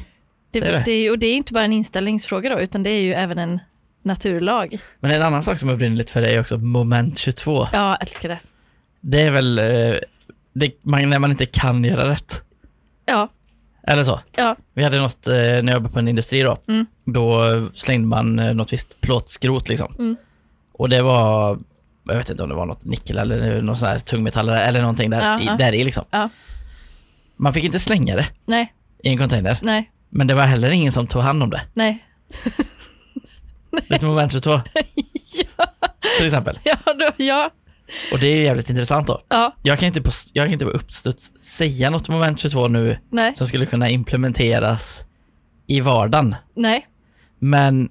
[0.50, 0.82] Det är det.
[0.84, 3.14] det är ju, och det är inte bara en inställningsfråga då, utan det är ju
[3.14, 3.60] även en
[4.02, 4.78] naturlag.
[5.00, 7.66] Men en annan sak som jag brinner lite för är också moment 22.
[7.72, 8.38] Ja, älskar det.
[9.00, 9.94] Det är väl eh,
[10.52, 12.42] det, man, när man inte kan göra rätt.
[13.06, 13.28] Ja,
[13.86, 14.20] Eller så.
[14.36, 16.86] ja, Vi hade något, eh, när jag jobbade på en industri då, Mm.
[17.04, 17.42] då
[17.74, 19.94] slängde man eh, något visst plåtskrot liksom.
[19.98, 20.16] Mm.
[20.72, 21.58] Och det var,
[22.04, 25.10] jag vet inte om det var något nickel eller någon sån här tungmetallare eller någonting
[25.10, 25.56] där, Ja, i, ja.
[25.56, 26.04] där i liksom.
[26.10, 26.28] Ja.
[27.36, 30.92] Man fick inte slänga det nej, i en container, nej, men det var heller ingen
[30.92, 31.62] som tog hand om det.
[31.74, 32.04] nej.
[33.90, 34.60] Ett moment 22
[36.18, 36.58] till exempel.
[36.64, 37.50] Ja, då, ja,
[38.12, 39.22] Och det är ju jävligt intressant då.
[39.28, 42.98] ja, Jag kan inte på, jag kan inte på uppstuds säga något moment 22 nu
[43.10, 45.04] nej, som skulle kunna implementeras
[45.66, 46.34] i vardagen.
[46.56, 46.86] nej,
[47.38, 47.88] Men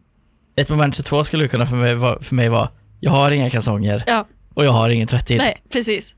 [0.56, 4.28] ett moment 22 skulle kunna för mig, för mig vara, jag har inga kalsonger ja,
[4.54, 5.38] och jag har ingen tvättid.
[5.38, 6.16] nej, precis.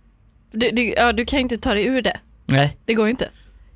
[0.51, 2.19] Du, du, ja, du kan ju inte ta dig ur det.
[2.45, 3.29] Nej, Det går ju inte.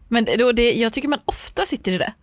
[0.07, 2.13] Men det, det, jag tycker man ofta sitter i det.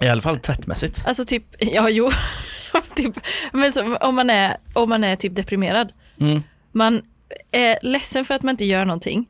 [0.00, 1.02] i alla fall tvättmässigt.
[1.06, 2.10] Alltså typ, ja jo,
[2.96, 3.14] typ,
[3.52, 5.92] men så, om, man är, om man är typ deprimerad.
[6.20, 6.42] Mm.
[6.72, 7.02] Man
[7.50, 9.28] är ledsen för att man inte gör någonting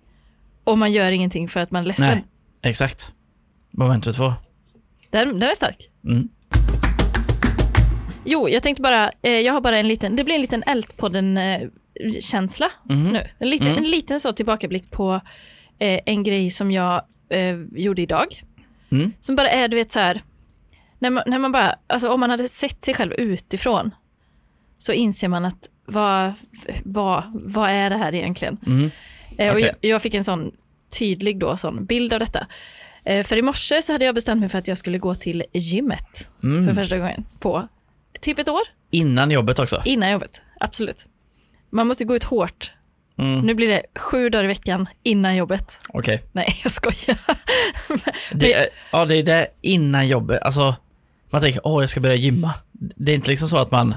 [0.65, 2.07] och man gör ingenting för att man är ledsen.
[2.09, 2.25] Nej,
[2.63, 3.13] exakt.
[3.71, 4.33] Moment 22.
[5.11, 5.89] Den, den är stark.
[6.05, 6.29] Mm.
[8.25, 12.71] Jo, jag tänkte bara, eh, jag har bara en liten, det blir en liten Ältpodden-känsla
[12.85, 13.09] Mhm.
[13.13, 13.27] nu.
[13.39, 13.79] En liten, Mm.
[13.79, 15.21] en liten så tillbakablick på
[15.79, 18.43] eh, en grej som jag eh, gjorde idag.
[18.91, 19.13] Mm.
[19.21, 20.21] Som bara är, du vet så här,
[20.99, 23.91] när man, när man bara, alltså om man hade sett sig själv utifrån
[24.79, 26.33] så inser man att vad,
[26.85, 28.57] vad, vad är det här egentligen?
[28.67, 28.91] Mm.
[29.39, 30.53] Eh, och jag, jag fick en sån
[30.99, 32.47] tydlig då, sån bild av detta.
[33.05, 35.45] Eh, för i morse så hade jag bestämt mig för att jag skulle gå till
[35.53, 36.67] gymmet Mm.
[36.67, 37.69] för första gången på
[38.21, 39.83] typ ett år Innan jobbet också?
[39.85, 40.43] innan jobbet.
[40.61, 41.07] Absolut.
[41.71, 42.73] Man måste gå ut hårt.
[43.19, 43.39] Mm.
[43.41, 45.79] Nu blir det sju dagar i veckan innan jobbet.
[45.89, 46.23] Okej.
[46.33, 47.19] Nej, jag skojar.
[48.33, 50.43] Det, är- ja, det är det innan jobbet.
[50.43, 50.75] Alltså,
[51.31, 52.55] man tänker åh, jag ska börja gymma.
[52.73, 53.95] Det är inte liksom så att man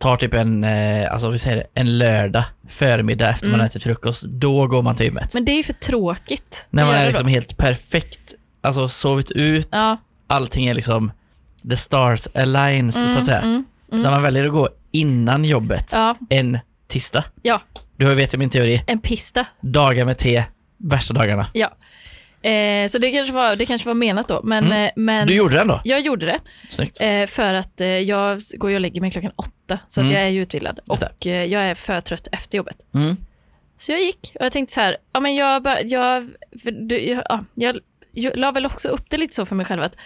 [0.00, 3.66] tar typ en, eh, alltså vi säger det, en lördag förmiddag efter man Mm.
[3.66, 4.22] ätit frukost.
[4.24, 5.34] Då går man till gymmet.
[5.34, 6.66] Men det är ju för tråkigt.
[6.70, 7.08] När att man göra är då.
[7.08, 9.96] liksom helt perfekt, alltså sovit ut, Ja.
[10.26, 11.12] allting är liksom
[11.70, 13.40] the stars aligns så att säga.
[13.40, 14.02] Mm, mm.
[14.02, 16.58] Där man väljer att gå innan jobbet Ja, en
[16.88, 17.24] tisdag.
[17.42, 17.60] Ja.
[17.96, 18.82] Du vet ju min teori.
[18.86, 19.46] en pista.
[19.60, 20.44] Dagar med te,
[20.76, 21.46] värsta dagarna.
[21.52, 21.70] Ja.
[22.42, 24.40] Eh, så det kanske, var, det kanske var menat då.
[24.44, 24.84] Men, Mm.
[24.84, 25.80] eh, men Du gjorde den då?
[25.84, 26.38] jag gjorde det.
[27.06, 29.78] Eh, för att eh, jag går ju och lägger mig klockan åtta.
[29.88, 30.16] Så att Mm.
[30.22, 30.80] jag är utvilad.
[30.86, 30.92] Det.
[30.92, 32.76] Och eh, jag är för trött efter jobbet.
[32.94, 33.16] Mm.
[33.78, 36.30] Så jag gick och jag tänkte så här, ja men jag, bara- jag,
[36.88, 37.78] du, jag, ja, jag,
[38.12, 39.96] jag la väl också upp det lite så för mig själv att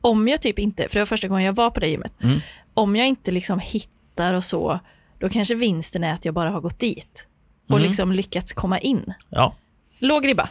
[0.00, 2.40] om jag typ inte, för det var första gången jag var på det gymmet, Mm.
[2.74, 4.80] om jag inte liksom hittar och så,
[5.18, 7.26] då kanske vinsten är att jag bara har gått dit
[7.68, 7.82] och Mm.
[7.88, 9.14] liksom lyckats komma in.
[9.30, 9.54] Ja.
[9.98, 10.48] Låg ribba.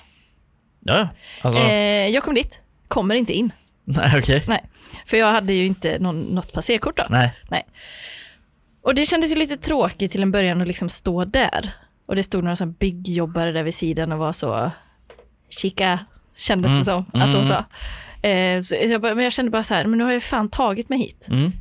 [0.81, 1.09] Ja.
[1.41, 3.51] Alltså, Eh, jag kom dit, kommer inte in.
[3.85, 4.43] nej okej.
[5.05, 7.05] För jag hade ju inte någon, något passerkort då.
[7.09, 7.33] Nej.
[8.83, 11.73] Och det kändes ju lite tråkigt till en början att liksom stå där.
[12.05, 14.71] Och det stod några sån byggjobbare där vid sidan och var så
[15.49, 15.99] chica,
[16.37, 17.31] kändes Mm, det som att mm.
[17.33, 17.65] de sa.
[18.27, 20.49] Eh, så jag, bara, men jag kände bara så här, men nu har jag fan
[20.49, 21.27] tagit mig hit.
[21.31, 21.51] Mm.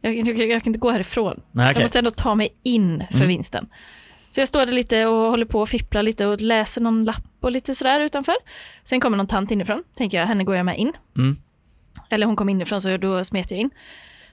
[0.00, 1.40] Jag, jag, jag, jag kan inte gå härifrån.
[1.52, 1.84] Nej, Jag okej.
[1.84, 3.28] måste ändå ta mig in för Mm.
[3.28, 3.66] vinsten.
[4.30, 7.24] Så jag står där lite och håller på och fipplar lite och läser någon lapp
[7.40, 8.34] och lite sådär utanför.
[8.84, 10.92] Sen kommer någon tant inifrån, tänker jag, henne går jag med in.
[11.18, 11.36] Mm.
[12.10, 13.70] Eller hon kom inifrån så då smet jag in.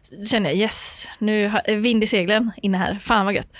[0.04, 3.54] Så kände jag yes, nu har vind i seglen inne här, fan vad gött.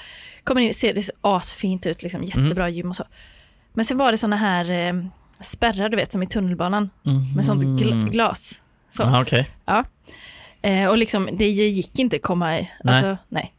[0.44, 3.04] Kommer in, ser det asfint ut, liksom, jättebra gym och så.
[3.74, 4.94] Men sen var det såna här eh,
[5.40, 6.90] spärrar du vet som i tunnelbanan
[7.36, 8.62] med sånt gl- glas.
[8.90, 9.04] Så.
[9.04, 9.50] Aha, okej.
[10.62, 12.72] Eh, och liksom, det gick inte att komma i.
[12.84, 13.54] Alltså, nej.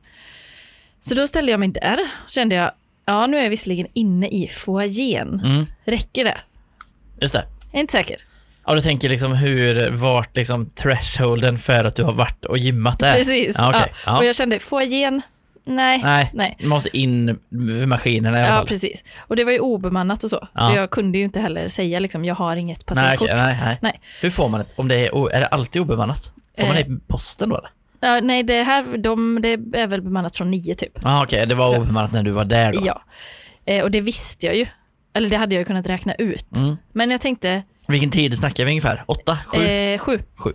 [1.08, 1.98] Så då ställde jag mig där.
[2.26, 2.70] Så kände jag,
[3.06, 5.40] ja nu är jag visserligen inne i foajén.
[5.44, 5.66] Mm.
[5.84, 6.38] Räcker det?
[7.20, 7.44] Just det.
[7.70, 8.16] Jag är inte säker.
[8.66, 12.98] Ja, du tänker liksom hur, vart liksom thresholden för att du har varit och gymmat
[12.98, 13.14] där?
[13.14, 13.54] Precis.
[13.58, 13.92] Ja, okej.
[14.06, 14.16] Ja.
[14.18, 14.26] Och Ja.
[14.26, 15.22] jag kände, foajén,
[15.64, 16.00] nej.
[16.04, 16.56] Nej, nej.
[16.60, 18.66] du måste in vid maskinerna i alla Ja, fall.
[18.66, 19.04] precis.
[19.18, 20.48] Och det var ju obemannat och så.
[20.54, 20.60] Ja.
[20.68, 23.28] Så jag kunde ju inte heller säga liksom, jag har inget Nej, passerkort.
[23.36, 23.78] nej, nej.
[23.82, 24.00] Nej.
[24.20, 24.66] Hur får man det?
[24.76, 26.32] Om det är, är det alltid obemannat?
[26.58, 26.88] Får man det Eh.
[26.88, 27.70] i posten då eller?
[28.04, 30.92] Ja, nej, det här de, det är väl bemannat från nio typ.
[31.02, 32.80] Ja, okej, det var obemannat när du var där då?
[32.84, 33.02] Ja.
[33.64, 34.66] Eh, och det visste jag ju.
[35.14, 36.56] Eller det hade jag ju kunnat räkna ut.
[36.56, 36.76] Mm.
[36.92, 39.04] Men jag tänkte, Vilken tid snackar vi ungefär?
[39.06, 39.38] Åtta?
[39.46, 39.58] Sju?
[39.62, 40.18] Eh, sju.
[40.36, 40.52] Sju.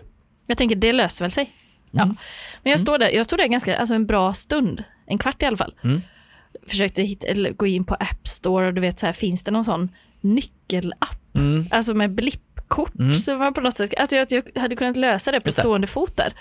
[0.47, 1.51] Jag tänker det löser väl sig.
[1.91, 2.01] Ja.
[2.03, 2.15] Mm.
[2.63, 5.45] Men jag står där, jag står där ganska, alltså en bra stund, en kvart i
[5.45, 5.73] alla fall.
[5.83, 6.01] Mm.
[6.67, 9.51] Försökte hitta, eller gå in på App Store och du vet så här, finns det
[9.51, 9.89] någon sån
[10.21, 11.67] nyckelapp, Mm.
[11.71, 13.13] alltså med blippkort, Mm.
[13.13, 16.17] så man på något sätt, alltså jag, jag hade kunnat lösa det på stående fot
[16.17, 16.33] där.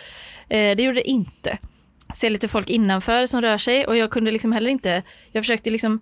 [0.50, 1.58] Eh, det gjorde det inte.
[2.14, 5.70] Ser lite folk innanför som rör sig och jag kunde liksom heller inte, jag försökte
[5.70, 6.00] liksom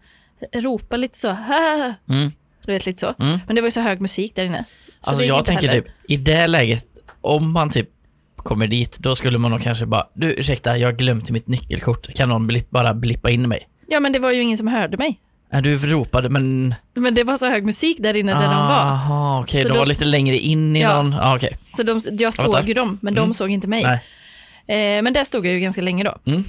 [0.55, 2.31] ropa lite så, "Ah", Mm.
[2.67, 3.15] du vet lite så.
[3.25, 3.39] Mm.
[3.47, 4.65] Men det var ju så hög musik där inne.
[5.01, 5.81] Så Alltså jag tänker heller.
[5.83, 6.87] typ, i det läget,
[7.21, 7.89] om man typ
[8.37, 12.15] kommer dit, då skulle man nog kanske bara, du ursäkta, jag har glömt mitt nyckelkort,
[12.15, 13.69] kan någon blipp, bara blippa in mig?
[13.89, 15.21] Ja men det var ju ingen som hörde mig.
[15.51, 16.75] Ja, du ropade men...
[16.95, 18.81] Men det var så hög musik där inne där de var.
[18.81, 20.97] Aha, okej, Så de var lite längre in i Ja.
[21.03, 21.59] någon, ja okej.
[21.77, 23.35] Så de, jag såg ju dem, men de Mm.
[23.35, 23.83] såg inte mig.
[23.83, 24.01] Nej.
[24.67, 26.19] Eh, men där stod jag ju ganska länge då.
[26.27, 26.45] Mm.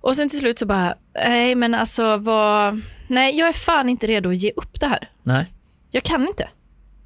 [0.00, 0.94] Och sen till slut så bara,
[1.24, 5.08] nej men alltså vad, nej jag är fan inte redo att ge upp det här.
[5.22, 5.46] Nej.
[5.90, 6.48] Jag kan inte.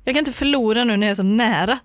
[0.04, 1.78] Jag kan inte förlora nu när jag är så nära.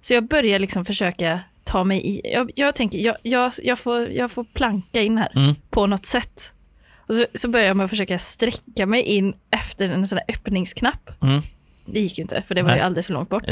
[0.00, 4.10] Så jag börjar liksom försöka ta mig i, jag, jag tänker, jag, jag, jag, får,
[4.10, 5.54] jag får planka in här Mm.
[5.70, 6.52] på något sätt.
[6.96, 10.34] Och så, så börjar jag med att försöka sträcka mig in efter en sån här
[10.34, 11.22] öppningsknapp.
[11.22, 11.40] Mm.
[11.84, 12.78] Det gick ju inte, för det var Nej.
[12.78, 13.44] ju alldeles för långt bort.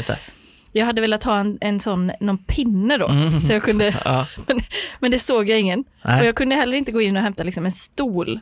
[0.77, 3.41] Jag hade velat ha en, en sån, någon pinne då, Mm.
[3.41, 4.27] så jag kunde, Ja.
[4.99, 5.79] men det såg jag ingen.
[5.79, 6.25] Och Nej.
[6.25, 8.39] jag kunde heller inte gå in och hämta liksom en stol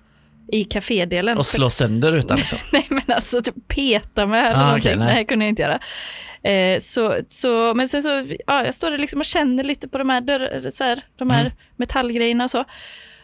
[0.52, 1.38] i kafédelen.
[1.38, 2.58] Och slå sönder rutan liksom.
[2.74, 4.92] Nej men alltså typ peta med eller Ah, någonting.
[4.92, 5.16] okej, nej.
[5.16, 5.26] nej.
[5.26, 5.80] kunde jag inte göra.
[6.52, 8.10] Eh, så, så, men sen så,
[8.48, 11.30] ja, jag står där liksom och känner lite på de här, dörr, så här, de
[11.30, 11.54] här Mm.
[11.76, 12.64] metallgrejerna och så.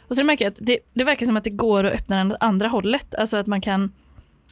[0.08, 2.36] Och så märker jag att det, det verkar som att det går att öppna den
[2.40, 3.16] andra hållet.
[3.16, 3.92] Alltså att man kan,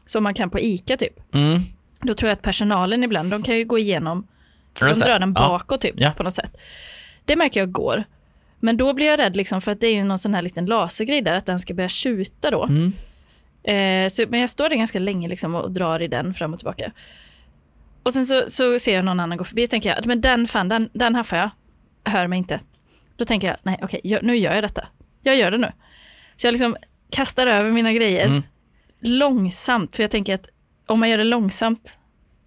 [0.05, 1.33] som man kan på ICA typ.
[1.35, 1.59] Mm.
[2.01, 4.27] Då tror jag att personalen ibland, de kan ju gå igenom,
[4.85, 5.47] de drar den Ja.
[5.47, 6.11] bakåt typ Ja.
[6.17, 6.57] på något sätt.
[7.25, 8.03] Det märker jag går.
[8.59, 10.65] Men då blir jag rädd liksom för att det är ju någon sån här liten
[10.65, 12.63] lasergrej där, att den ska börja tjuta då.
[12.63, 12.93] Mm.
[13.63, 16.59] Eh, så, men jag står där ganska länge liksom och drar i den fram och
[16.59, 16.91] tillbaka.
[18.03, 20.47] Och sen så, så ser jag någon annan gå förbi och tänker jag, men den
[20.47, 21.49] fan, den, den haffar jag.
[22.13, 22.59] Hör mig inte.
[23.15, 24.87] Då tänker jag, nej okej, jag, nu gör jag detta.
[25.21, 25.71] Jag gör det nu.
[26.37, 26.75] Så jag liksom
[27.09, 28.43] kastar över mina grejer Mm.
[29.01, 30.49] långsamt, för jag tänker att
[30.85, 31.97] om man gör det långsamt,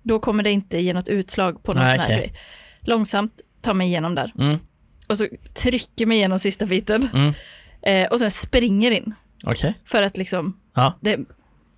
[0.03, 2.19] då kommer det inte ge något utslag på någon Nej, sån här okej.
[2.29, 2.41] grej.
[2.81, 4.33] Långsamt, ta mig igenom där.
[4.39, 4.59] Mm.
[5.09, 7.09] Och så trycker mig igenom sista biten.
[7.15, 7.33] Mm.
[7.83, 9.15] Eh, och sen springer in.
[9.45, 9.75] Okej.
[9.85, 10.99] För att liksom, Ja.
[11.01, 11.19] det,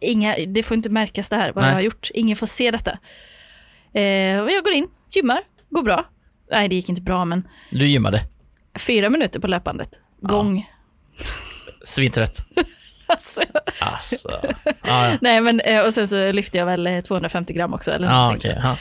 [0.00, 1.70] inga, det får inte märkas det här, vad Nej.
[1.70, 2.10] jag har gjort.
[2.14, 2.90] Ingen får se detta.
[4.00, 6.04] Eh, och jag går in, gymmar, går bra.
[6.50, 8.20] Nej, det gick inte bra, men Du gymmade.
[8.78, 9.90] fyra minuter på löpbandet.
[10.22, 10.28] Ja.
[10.28, 10.70] Gång.
[11.84, 12.46] Svintrött.
[13.12, 13.40] Alltså.
[13.80, 14.40] Alltså.
[14.64, 15.18] Ja, ja.
[15.20, 17.90] Nej, men eh, och sen så lyfte jag väl eh, 250 gram också.
[17.92, 18.40] Eller okej.
[18.40, 18.60] så.
[18.62, 18.76] Ja.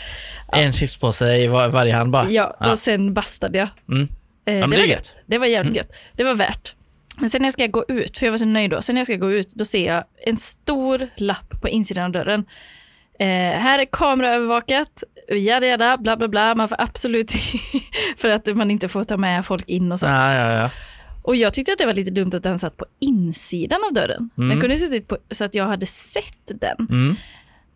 [0.60, 2.30] En chipspåse i var, varje hand bara.
[2.30, 3.67] Ja, och sen bastade jag.
[3.89, 4.08] Mm.
[4.46, 5.15] Eh, Ja, men det var gött.
[5.26, 5.78] Det var jävligt Mm.
[5.78, 5.96] gött.
[6.15, 6.76] Det var värt.
[7.17, 9.00] Men sen när jag ska gå ut, för jag var så nöjd då, sen när
[9.00, 12.46] jag ska gå ut, då ser jag en stor lapp på insidan av dörren.
[13.20, 13.28] Eh,
[13.60, 17.32] här är kameraövervakat, jada jada, bla bla bla, man får absolut,
[18.17, 20.06] för att man inte får ta med folk in och så.
[20.06, 20.70] Ja, ja, ja.
[21.21, 24.29] Och jag tyckte att det var lite dumt att den satt på insidan av dörren.
[24.38, 24.49] Mm.
[24.49, 26.88] Den kunde suttit på, så att jag hade sett den.
[26.89, 27.15] Mm.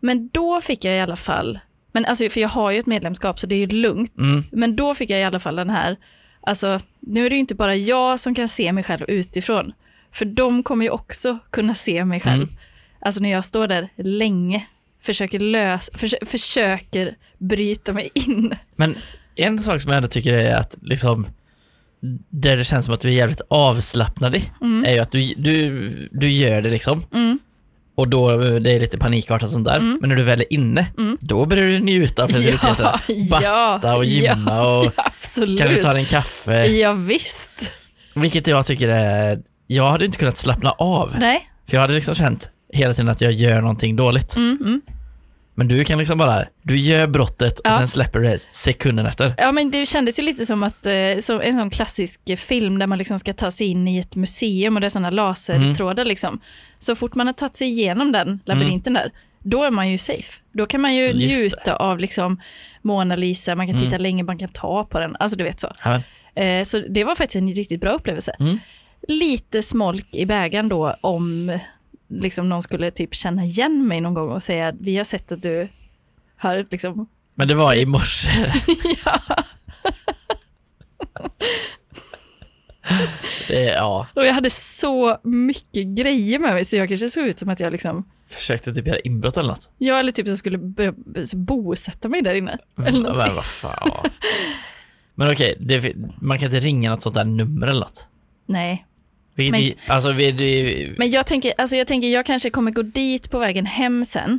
[0.00, 1.58] Men då fick jag i alla fall,
[1.92, 4.18] men alltså, för jag har ju ett medlemskap så det är ju lugnt.
[4.18, 4.44] Mm.
[4.52, 5.96] Men då fick jag i alla fall den här,
[6.40, 9.72] alltså nu är det ju inte bara jag som kan se mig själv utifrån.
[10.12, 12.42] För de kommer ju också kunna se mig själv.
[12.42, 12.54] Mm.
[13.00, 14.66] Alltså när jag står där länge,
[15.00, 18.54] försöker lösa, försö- försöker bryta mig in.
[18.76, 18.96] Men
[19.34, 21.26] en sak som jag ändå tycker är att liksom
[22.30, 24.50] där det känns som att du är jävligt avslappnad i,
[24.86, 27.02] är ju att du, du, du gör det liksom.
[27.14, 27.38] Mm.
[27.94, 29.76] Och då det är lite panikartat och sånt där.
[29.76, 29.98] Mm.
[30.00, 31.18] Men när du väl är inne, Mm.
[31.20, 33.00] då börjar du njuta av faciliteterna.
[33.08, 35.58] Ja, Basta och ja, gymma och Absolut.
[35.58, 36.66] kanske ta en kaffe.
[36.66, 37.72] Ja, visst.
[38.14, 41.14] Vilket jag tycker är, jag hade inte kunnat slappna av.
[41.20, 41.50] Nej.
[41.66, 44.36] För jag hade liksom känt hela tiden att jag gör någonting dåligt.
[45.56, 45.68] Mm, mm.
[45.68, 47.72] Men du kan liksom bara, du gör brottet och Ja.
[47.78, 49.34] sen släpper du det sekunden efter.
[49.38, 52.86] Ja, men det kändes ju lite som att, eh, som en sån klassisk film där
[52.86, 56.40] man liksom ska ta sig in i ett museum och det är sådana lasertrådar liksom.
[56.78, 59.10] Så fort man har tagit sig igenom den labyrinten där,
[59.42, 60.32] då är man ju safe.
[60.52, 61.26] Då kan man ju Just det.
[61.26, 62.40] njuta av liksom
[62.82, 64.02] Mona Lisa, man kan titta Mm.
[64.02, 65.72] länge, man kan ta på den, alltså du vet så.
[65.84, 66.00] Ja,
[66.42, 68.32] Eh, så det var faktiskt en riktigt bra upplevelse.
[68.40, 68.58] Mm.
[69.08, 71.58] Lite smolk i bägaren då om
[72.08, 75.42] liksom någon skulle typ känna igen mig någon gång och säga vi har sett att
[75.42, 75.68] du
[76.36, 78.28] har liksom men det var i morse.
[79.04, 79.20] ja.
[83.48, 87.38] Det, ja, Och jag hade så mycket grejer med mig så jag kanske såg ut
[87.38, 89.70] som att jag liksom, försökte typ göra inbrott eller något.
[89.78, 90.58] jag eller typ så skulle
[91.34, 92.58] bosätta mig där inne.
[92.86, 93.14] Eller.
[93.14, 94.10] Men vad fan.
[95.14, 98.06] Men okej, det, man kan inte ringa något sånt där nummer eller något.
[98.46, 98.85] Nej,
[99.36, 102.70] Vilket Men- vi, alltså vi, det, men jag tänker, alltså jag tänker jag kanske kommer
[102.70, 104.38] gå dit på vägen hem sen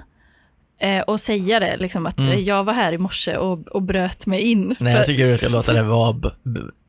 [0.79, 2.31] eh, och säga det, liksom att Mm.
[2.31, 4.75] eh, jag var här i morse och, och bröt mig in.
[4.79, 6.15] nej För- jag tycker du ska låta det vara,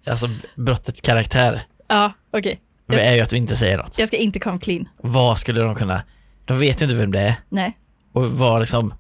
[0.07, 1.61] alltså brottets karaktär.
[1.88, 2.61] Ja, okej.
[2.88, 3.99] Det Jag- är ju att du inte säger något.
[3.99, 4.88] Jag ska inte come clean.
[5.03, 6.03] Vad skulle de kunna,
[6.44, 7.35] de vet ju inte vem det är.
[7.49, 7.77] Nej.
[8.12, 8.94] Och vad liksom,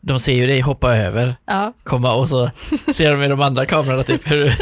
[0.00, 1.72] de ser ju dig hoppa över, Ja.
[1.84, 2.50] komma och så
[2.94, 4.52] ser de i de andra kamerorna typ hur du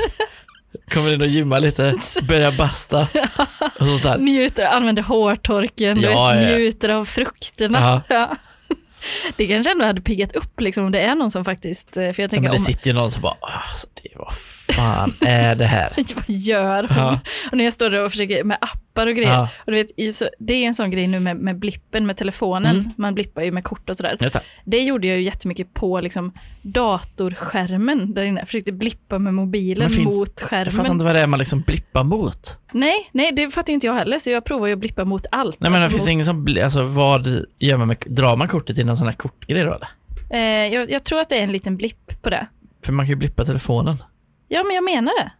[0.88, 1.94] kommer in och gymmar lite,
[2.28, 3.08] börjar basta
[3.78, 4.18] och sånt där.
[4.18, 6.56] Njuter, använder hårtorken, Ja, ja.
[6.56, 8.02] njuter av frukterna.
[8.08, 8.14] Ja.
[8.16, 8.36] Ja.
[9.36, 12.02] Det kanske ändå hade piggat upp liksom, om det är någon som faktiskt, eh, för
[12.02, 14.32] jag Ja, tänker men det om, sitter ju någon som bara, alltså det vad
[14.72, 15.92] fan är det här?
[16.14, 16.96] vad gör hon?
[16.98, 17.20] Ja.
[17.50, 19.48] Och när jag står där och försöker med appar och grejer, Ja.
[19.66, 22.76] och du vet, så- det är en sån grej nu med, med blippen med telefonen,
[22.76, 22.90] Mm.
[22.96, 24.16] man blippar ju med kort och sådär.
[24.18, 24.40] Det.
[24.64, 29.90] Det gjorde jag ju jättemycket på liksom, datorskärmen där inne, jag försökte blippa med mobilen
[29.90, 30.92] finns- mot Jag fattar skärmen.
[30.92, 32.58] inte vad det är man liksom blippar mot.
[32.72, 35.60] Nej, nej, det fattar inte jag heller, så jag provar ju att blippa mot allt.
[35.60, 36.26] Nej men det Alltså finns mot- ingen
[36.56, 39.74] som, alltså vad gör man med, drar man kortet i någon sån här kortgrej då
[39.74, 39.88] eller?
[40.30, 42.46] Eh, jag, jag tror att det är en liten blipp på det.
[42.84, 43.96] För man kan ju blippa telefonen.
[44.48, 45.30] Ja, men jag menar det.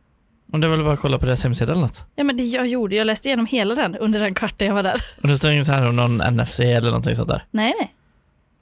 [0.53, 2.05] Om det är väl bara att kolla på deras hemsida eller något.
[2.17, 4.83] Ja, men det jag gjorde, jag läste igenom hela den under den kvarten jag var
[4.83, 5.03] där.
[5.23, 7.45] Och det står inget så här om någon NFC eller någonting sånt där.
[7.51, 7.95] Nej, nej.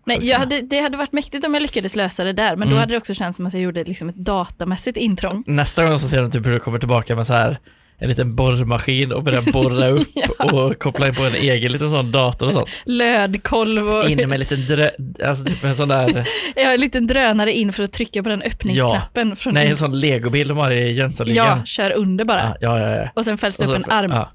[0.08, 2.78] Nej, hade, det hade varit mäktigt om jag lyckades lösa det där, men då Mm.
[2.80, 5.44] hade det också känts som att jag gjorde liksom ett datamässigt intrång.
[5.46, 7.58] Nästa gång så ser de typ hur du kommer tillbaka med så här
[7.98, 10.52] en liten borrmaskin och börjar borra upp Ja.
[10.52, 12.68] och koppla in på en egen liten sån dator och sånt.
[12.84, 14.90] Lödkolv och In med en liten drö...
[15.24, 16.08] Alltså typ en sån där...
[16.64, 19.36] har en liten drönare in för att trycka på den öppningsknappen.
[19.36, 21.46] Från Nej, en sån legobil de har i Jönssonligan.
[21.58, 22.56] ja, kör under bara.
[22.60, 22.96] Ja, ja, ja.
[22.96, 23.08] ja.
[23.14, 24.10] Och sen fälls det upp en arm.
[24.10, 24.30] Ja.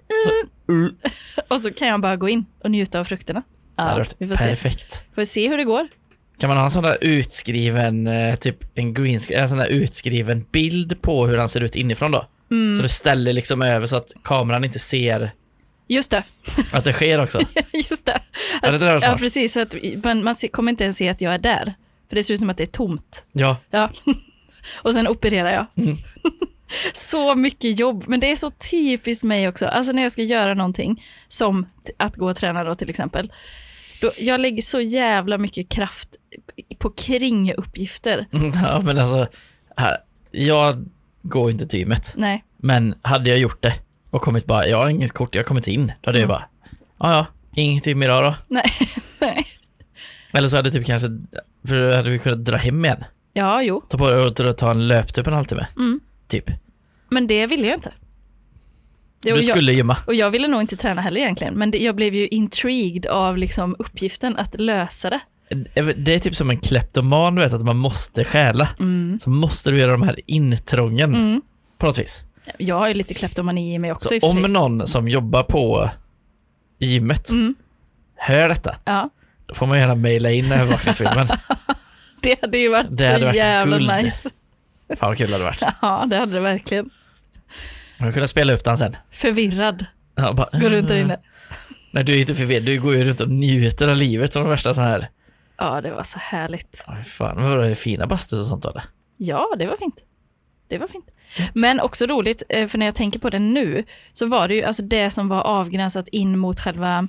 [0.67, 0.89] Så, uh,
[1.47, 3.43] Och så kan jag bara gå in och njuta av frukterna.
[3.77, 4.47] Ja, vi får se.
[4.47, 5.03] perfekt.
[5.15, 5.87] Får se hur det går.
[6.39, 9.67] Kan man ha en sån där utskriven, eh, typ en green screen, en sån där
[9.67, 12.25] utskriven bild på hur han ser ut inifrån då?
[12.51, 12.77] Mm.
[12.77, 15.31] Så du ställer liksom över så att kameran inte ser
[15.87, 16.23] Just det,
[16.71, 17.39] att det sker också.
[17.73, 18.21] just det.
[18.61, 19.57] Ja, det där Ja, precis.
[19.57, 21.73] Att man, man kommer inte ens se att jag är där.
[22.09, 23.25] För det ser ut som att det är tomt.
[23.31, 23.89] Ja, Ja.
[24.73, 25.85] Och sen opererar jag.
[25.85, 25.97] Mm.
[26.93, 29.65] så mycket jobb, men det är så typiskt mig också.
[29.65, 31.65] Alltså när jag ska göra någonting, som
[31.97, 33.31] att gå och träna då till exempel.
[34.01, 36.09] Då, jag lägger så jävla mycket kraft
[36.77, 38.25] på kringuppgifter.
[38.55, 39.27] Ja, men alltså,
[39.75, 39.97] här,
[40.31, 40.89] jag
[41.21, 43.73] går inte till gymmet, Nej, men hade jag gjort det
[44.09, 46.27] och kommit bara, jag har inget kort, jag har kommit in, då hade jag Mm.
[46.29, 46.43] bara,
[46.99, 47.25] ja ja,
[47.61, 48.35] inget gym idag då.
[48.47, 48.71] nej,
[49.19, 49.47] nej.
[50.33, 51.07] Eller så hade jag typ kanske,
[51.67, 53.03] för då hade vi kunnat dra hem igen.
[53.33, 53.81] Ja, jo.
[53.89, 55.99] Ta på dig och ta en löptur på en halvtimme, Mm.
[56.27, 56.51] typ.
[57.09, 57.93] Men det ville jag inte.
[59.23, 59.97] Det, och, Du jag, skulle gymma.
[60.07, 63.37] och jag ville nog inte träna heller egentligen, men det, jag blev ju intrigued av
[63.37, 65.19] liksom uppgiften att lösa det.
[65.95, 68.69] Det är typ som en kleptoman, vet att man måste stjäla.
[68.79, 69.19] Mm.
[69.19, 71.41] Så måste du göra de här intrången Mm.
[71.77, 72.25] på något vis.
[72.57, 74.29] Jag har ju lite kleptomani i mig också Så i sig.
[74.29, 75.89] om någon som jobbar på
[76.79, 77.55] gymmet Mm.
[78.15, 79.09] hör detta, Ja,
[79.45, 81.27] då får man gärna mejla in övervakningsfilmen.
[82.21, 83.91] det hade ju varit Det hade så varit jävla guld.
[84.03, 84.29] nice.
[84.89, 85.63] Fan vad kul det hade varit.
[85.81, 86.89] Ja, det hade det verkligen.
[87.97, 88.95] Man kunde spela upp den sen.
[89.11, 89.85] Förvirrad,
[90.15, 91.17] Ja, bara, går runt där inne.
[91.91, 92.63] Nej, du är inte förvirrad.
[92.63, 95.09] Du går ju runt och njuter av livet som värsta så här.
[95.61, 96.83] Ja, det var så härligt.
[96.87, 98.83] Oj, fan, vad var det fina bastus och sånt eller?
[99.17, 99.95] Ja, det var fint.
[100.67, 101.05] Det var fint.
[101.53, 104.63] Men också roligt, eh, för när jag tänker på det nu, så var det ju
[104.63, 107.07] alltså det som var avgränsat in mot själva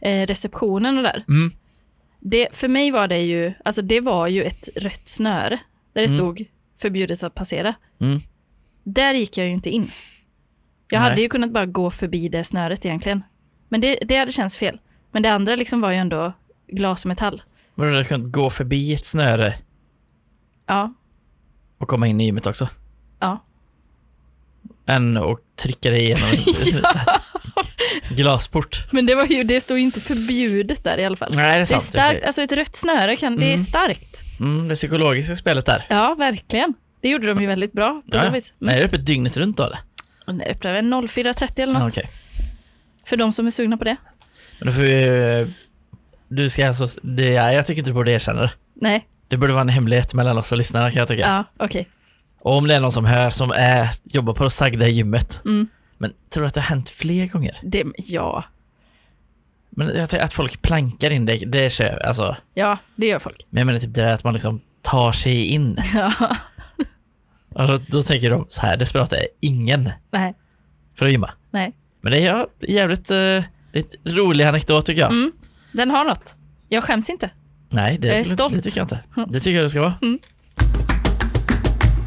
[0.00, 1.24] eh, receptionen och där.
[1.28, 1.50] Mm.
[2.20, 5.58] Det, för mig var det ju, alltså det var ju ett rött snöre,
[5.92, 6.16] där det Mm.
[6.18, 6.44] stod
[6.80, 7.74] förbjudet att passera.
[8.00, 8.20] Mm.
[8.84, 9.90] Där gick jag ju inte in.
[10.90, 11.10] Jag Nej.
[11.10, 13.22] hade ju kunnat bara gå förbi det snöret egentligen.
[13.68, 14.80] Men det, det hade känts fel.
[15.12, 16.32] Men det andra liksom var ju ändå
[16.66, 17.42] glas och metall.
[17.78, 19.54] Men du hade kunnat gå förbi ett snöre
[20.66, 20.94] Ja,
[21.78, 22.68] och komma in i gymmet också.
[23.20, 23.44] ja.
[24.86, 26.28] Än och trycka dig igenom
[28.10, 28.84] en glasport.
[28.92, 31.32] Men det, var ju, det stod ju inte förbjudet där i alla fall.
[31.36, 31.82] Nej, det är Det är sant.
[31.82, 33.58] starkt, alltså ett rött snöre kan, det är Mm.
[33.58, 34.22] starkt.
[34.40, 35.84] Mm, det psykologiska spelet där.
[35.88, 36.74] Ja, verkligen.
[37.00, 38.30] Det gjorde de ju väldigt bra på Ja, så ja.
[38.30, 38.54] vis.
[38.58, 39.78] Nej, är det öppet dygnet runt då eller?
[40.26, 42.10] Och det öppnar väl 04.30 eller något, Ja, Okej.
[43.06, 43.96] för de som är sugna på det.
[44.58, 45.46] Men då får vi...
[46.28, 46.86] Du ska alltså...
[47.02, 48.50] Det, ja, jag tycker inte du borde erkänna det.
[48.74, 51.20] Nej, Det borde vara en hemlighet mellan oss och lyssnarna kan jag tycka.
[51.26, 51.88] ja, okej.
[52.40, 55.40] Och om det är någon som hör som är, jobbar på det sagda gymmet.
[55.44, 55.68] Mm.
[55.98, 57.56] Men tror du att det har hänt fler gånger?
[57.62, 58.44] Det, ja,
[59.70, 62.36] Men jag tänker att folk plankar in det, det kör alltså.
[62.54, 63.46] ja, det gör folk.
[63.50, 65.78] Men jag menar typ det där att man liksom tar sig in.
[65.94, 66.36] Ja,
[67.54, 70.34] Alltså, då tänker de så här, desperat är ingen nej,
[70.94, 71.30] för att gymma.
[71.50, 71.72] nej.
[72.00, 75.10] Men det är ja, jävligt, uh, lite rolig anekdot tycker jag.
[75.10, 75.32] Mm.
[75.72, 76.36] Den har något.
[76.68, 77.30] Jag skäms inte.
[77.70, 78.54] Nej, det, Jag är skulle- stolt.
[78.54, 79.00] det tycker jag inte.
[79.28, 79.94] Det tycker jag det ska vara.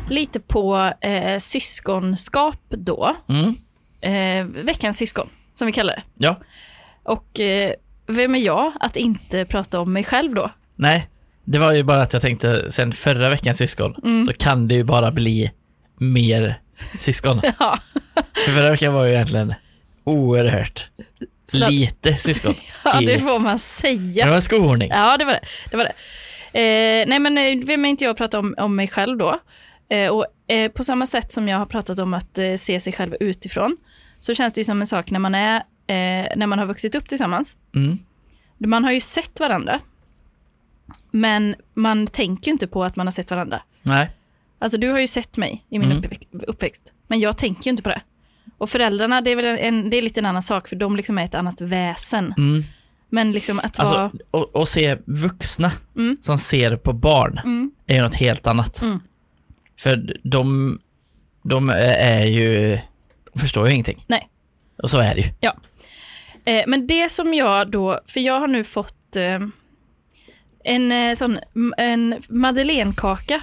[0.10, 3.16] Lite på eh, syskonskap då.
[3.30, 3.56] Mm.
[4.02, 6.04] Eh, veckans syskon, som vi kallar det.
[6.26, 6.40] Ja.
[7.04, 7.74] Och eh,
[8.08, 10.52] vem är jag att inte prata om mig själv då?
[10.76, 11.10] Nej,
[11.46, 14.24] det var ju bara att jag tänkte sen förra veckans syskon Mm.
[14.24, 15.52] så kan det ju bara bli
[15.98, 16.62] mer
[17.00, 17.42] syskon.
[17.60, 17.80] Ja,
[18.46, 19.54] För förra veckan var ju egentligen
[20.04, 20.90] oerhört
[21.54, 22.54] lite syskon.
[22.84, 24.26] ja det får man säga.
[24.26, 24.90] det var skohorning.
[24.90, 25.42] Ja, det var det.
[25.72, 25.94] det, var det.
[26.60, 29.40] Eh, nej, men eh, vem är inte jag att prata om, om mig själv då?
[29.90, 32.94] Eh, och eh, på samma sätt som jag har pratat om att eh, se sig
[32.94, 33.78] själv utifrån,
[34.20, 35.56] så känns det ju som en sak när man, är,
[35.88, 37.58] eh, när man har vuxit upp tillsammans.
[37.76, 38.00] Mm.
[38.58, 39.80] Man har ju sett varandra,
[41.12, 43.62] men man tänker ju inte på att man har sett varandra.
[43.82, 44.10] Nej.
[44.60, 46.04] Alltså du har ju sett mig i min Mm.
[46.48, 48.02] uppväxt, men jag tänker ju inte på det.
[48.62, 51.18] Och föräldrarna, det är väl en, det är lite en annan sak, för de liksom
[51.18, 52.34] är ett annat väsen.
[52.38, 52.64] Mm.
[53.10, 54.02] Men liksom att vara...
[54.04, 56.18] Alltså, och, och se vuxna Mm.
[56.22, 58.82] som ser på barn Mm, är ju något helt annat.
[58.82, 59.00] Mm.
[59.80, 60.80] För de,
[61.44, 62.80] de är ju,
[63.34, 64.04] de förstår ju ingenting.
[64.08, 64.30] Nej.
[64.84, 65.28] Och så är det ju.
[66.46, 69.40] Eh, men det som jag då, för jag har nu fått eh,
[70.64, 71.40] en eh, sån
[71.78, 73.42] en madeleinekaka.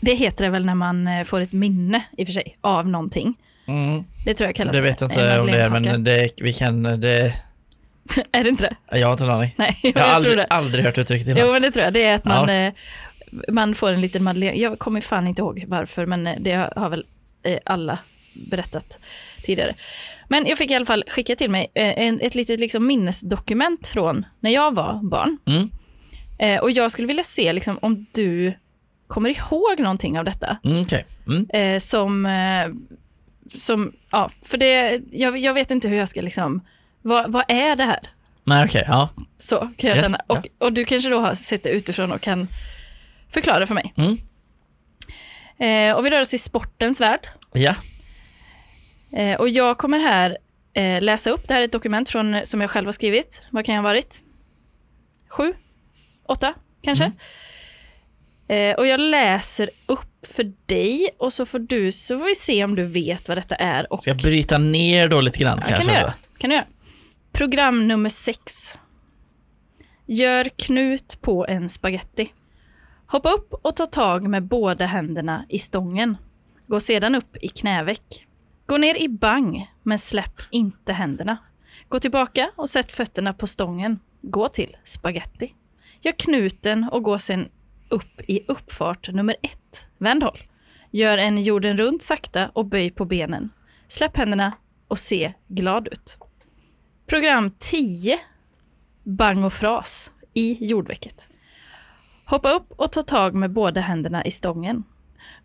[0.00, 2.88] Det heter det väl när man eh, får ett minne i och för sig av
[2.88, 3.34] någonting.
[4.24, 6.82] Det tror jag kallas Det vet jag inte om det är, men det, vi kan,
[6.82, 7.34] det,
[8.32, 8.98] Är det inte det?
[8.98, 9.54] jag har inte en aning.
[9.56, 11.46] Nej, Jag har jag tror aldrig, aldrig hört uttrycket innan.
[11.46, 11.92] Jo, men det tror jag.
[11.94, 12.72] Det är att man, Ja, eh,
[13.48, 14.60] man får en liten madeleine.
[14.60, 17.06] Jag kommer fan inte ihåg varför, men eh, det har väl
[17.42, 17.98] eh, alla
[18.32, 18.98] berättat
[19.42, 19.74] tidigare.
[20.28, 24.26] Men jag fick i alla fall skicka till mig en, ett litet liksom, minnesdokument från
[24.40, 25.38] när jag var barn.
[25.46, 25.70] Mm.
[26.38, 28.52] Eh, och jag skulle vilja se liksom, om du
[29.06, 30.56] kommer ihåg någonting av detta.
[30.64, 31.06] Mm, Okej.
[31.26, 31.50] Mm.
[31.50, 32.68] Eh, som, eh,
[33.54, 36.60] som, ja, för det, jag, jag vet inte hur jag ska liksom,
[37.02, 38.00] vad, vad är det här?
[38.44, 38.84] Nej, okej.
[38.88, 39.08] ja.
[39.36, 40.20] Så kan jag Ja, känna.
[40.26, 42.48] Och, och du kanske då har sett det utifrån och kan
[43.30, 43.94] förklara för mig.
[43.96, 44.18] Mm.
[45.58, 47.28] Eh, och vi rör oss i sportens värld.
[47.52, 47.74] Ja.
[49.12, 50.38] Eh, och jag kommer här
[50.74, 53.48] eh, läsa upp, det här är ett dokument från, som jag själv har skrivit.
[53.50, 54.22] Vad kan jag ha varit?
[55.28, 55.54] Sju?
[56.26, 57.04] Åtta, kanske?
[57.04, 57.12] Mm.
[58.72, 62.64] Eh, och jag läser upp för dig och så får du, så får vi se
[62.64, 63.92] om du vet vad detta är.
[63.92, 65.92] Och Ska jag bryta ner då lite grann Ja, kan kanske?
[65.92, 66.14] du göra.
[66.38, 66.66] Kan du göra.
[67.32, 68.78] Program nummer sex.
[70.06, 72.32] Gör knut på en spaghetti.
[73.06, 76.16] Hoppa upp och ta tag med båda händerna i stången.
[76.66, 78.26] Gå sedan upp i knäveck.
[78.66, 81.36] Gå ner i bang, men släpp inte händerna.
[81.88, 83.98] Gå tillbaka och sätt fötterna på stången.
[84.22, 85.54] Gå till spaghetti.
[86.00, 87.48] Gör knuten och gå sen
[87.88, 89.88] upp i uppfart nummer ett.
[89.98, 90.38] Vänd håll.
[90.90, 93.50] Gör en jorden runt sakta och böj på benen.
[93.88, 94.52] Släpp händerna
[94.88, 96.18] och se glad ut.
[97.06, 98.18] Program 10.
[99.02, 101.28] Bang och fras i jordvecket.
[102.24, 104.84] Hoppa upp och ta tag med båda händerna i stången.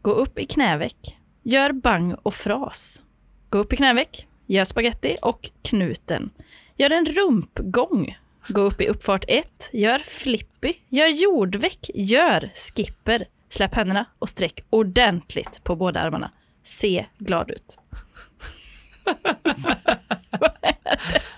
[0.01, 1.17] Gå upp i knäveck.
[1.43, 3.01] Gör bang och fras.
[3.49, 4.27] Gå upp i knäveck.
[4.45, 6.29] Gör spaghetti och knuten.
[6.75, 8.17] Gör en rumpgång.
[8.47, 9.47] Gå upp i uppfart 1.
[9.73, 10.73] Gör flippy.
[10.89, 11.89] Gör jordveck.
[11.93, 13.25] Gör skipper.
[13.49, 16.31] Släpp händerna och sträck ordentligt på båda armarna.
[16.63, 17.77] Se glad ut.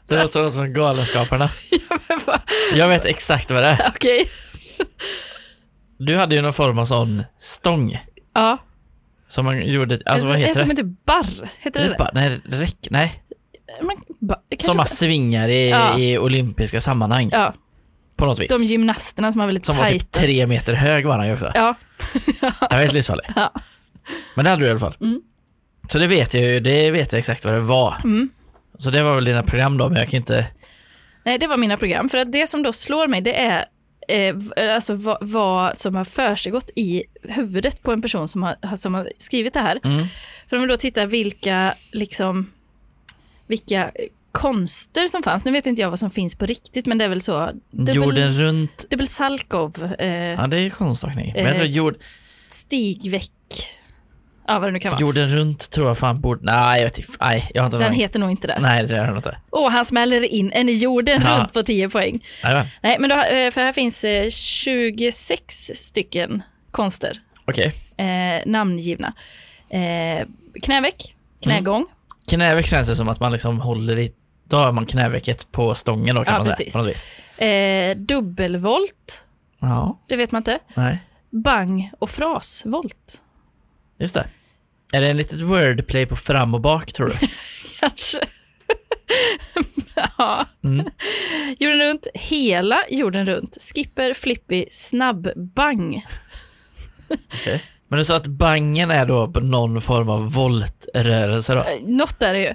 [0.07, 1.49] Det låter som, som Galenskaparna.
[2.73, 3.87] Jag vet exakt vad det är.
[3.95, 4.29] Okej.
[5.97, 7.97] Du hade ju någon form av sån stång
[8.33, 8.57] Ja.
[9.27, 10.73] som man gjorde, alltså vad heter som det?
[10.73, 11.49] heter barr.
[11.59, 13.22] Heter det det bara, nej, räck, nej.
[13.79, 15.97] Kanske Som man svingar i, Ja.
[15.99, 17.53] i olympiska sammanhang Ja,
[18.15, 18.49] på något vis.
[18.49, 20.19] de gymnasterna som har väldigt Som var typ tajta.
[20.19, 21.51] tre meter hög var han ju också.
[21.55, 21.75] Ja,
[22.41, 23.25] Det var helt livsfarlig.
[23.35, 23.53] Ja.
[24.35, 24.95] Men det hade du i alla fall.
[25.01, 25.21] Mm.
[25.87, 27.95] Så det vet jag ju, det vet jag exakt vad det var.
[28.03, 28.29] Mm.
[28.77, 30.45] Så det var väl dina program då, men jag kan inte...
[31.23, 32.09] nej det var mina program.
[32.09, 33.65] För att det som då slår mig det är
[34.07, 34.35] eh,
[34.75, 39.09] alltså vad, vad som har försiggått i huvudet på en person som har, som har
[39.17, 39.79] skrivit det här.
[39.83, 40.05] Mm.
[40.49, 42.51] För om vi då tittar vilka, liksom,
[43.53, 43.89] vilka eh,
[44.31, 45.45] konster som fanns.
[45.45, 47.51] Nu vet inte jag vad som finns på riktigt, men det är väl så.
[47.71, 51.31] Det Jorden väl, runt, det är väl Salkov, eh, ja det är konståkning.
[51.35, 51.95] Men jag tror Eh, jord,
[52.47, 53.31] Stigveck,
[54.47, 55.01] ja vad det nu kan vara.
[55.01, 57.85] jorden runt tror jag fan borde, nej jag vet inte, nej jag har inte Den
[57.87, 58.59] någon- heter nog inte det.
[58.61, 59.37] Nej det gör den inte.
[59.49, 61.37] Och han smäller in en i jorden Ja.
[61.39, 62.25] runt på 10 poäng.
[62.43, 67.73] Nej, Nej, men då, eh, för här finns eh, 26 stycken konster Okej.
[67.97, 69.13] eh, namngivna.
[69.69, 70.27] Eh,
[70.63, 71.85] knäveck, knägång,
[72.27, 74.13] Knäveck känns det som att man liksom håller i,
[74.47, 76.55] då har man knävecket på stången då kan Ja, man säga.
[76.83, 77.05] precis.
[77.37, 77.41] Vis.
[77.41, 79.25] eh, dubbelvolt,
[79.59, 80.59] Ja, det vet man inte.
[80.75, 80.97] nej.
[81.29, 83.21] Bang och frasvolt.
[83.99, 84.27] Just det.
[84.91, 87.27] Är det en litet wordplay på fram och bak tror du?
[87.79, 88.19] Kanske.
[90.17, 90.45] ja.
[90.63, 90.85] Mm.
[91.59, 93.57] Jorden runt, hela jorden runt.
[93.61, 96.05] Skipper, flippy, snabb, bang.
[97.33, 97.63] Okej.
[97.93, 101.59] Men du sa att bangen är då någon form av voltrörelse då?
[101.59, 102.53] Eh, Något är ju.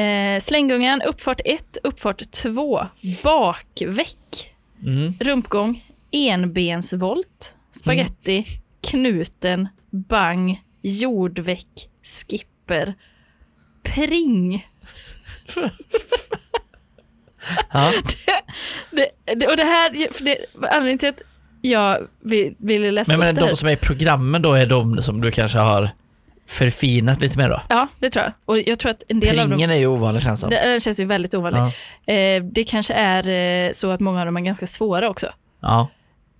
[0.00, 2.86] Eh, slänggungan, uppfart 1, uppfart 2,
[3.24, 5.12] bakväck, Mm.
[5.20, 8.44] rumpgång, enbensvolt, spaghetti,
[8.90, 12.94] knuten, bang, jordväck, skipper,
[13.82, 14.66] pring.
[17.72, 17.92] Ja.
[18.90, 20.36] Det, det, och det här, för det,
[20.70, 21.22] anledningen till att
[21.70, 23.48] jag vill, ville läsa Men, men upp det här.
[23.48, 25.90] de som är i programmen då är de som du kanske har
[26.48, 27.62] förfinat lite mer då?
[27.68, 28.32] Ja, det tror jag.
[28.44, 30.50] Och jag tror att en del av dem Pringen är ju ovanlig känns som.
[30.50, 31.60] Det, den känns ju väldigt ovanlig.
[32.04, 32.12] Ja.
[32.12, 35.26] Eh, det kanske är eh, så att många av dem är ganska svåra också.
[35.60, 35.88] ja.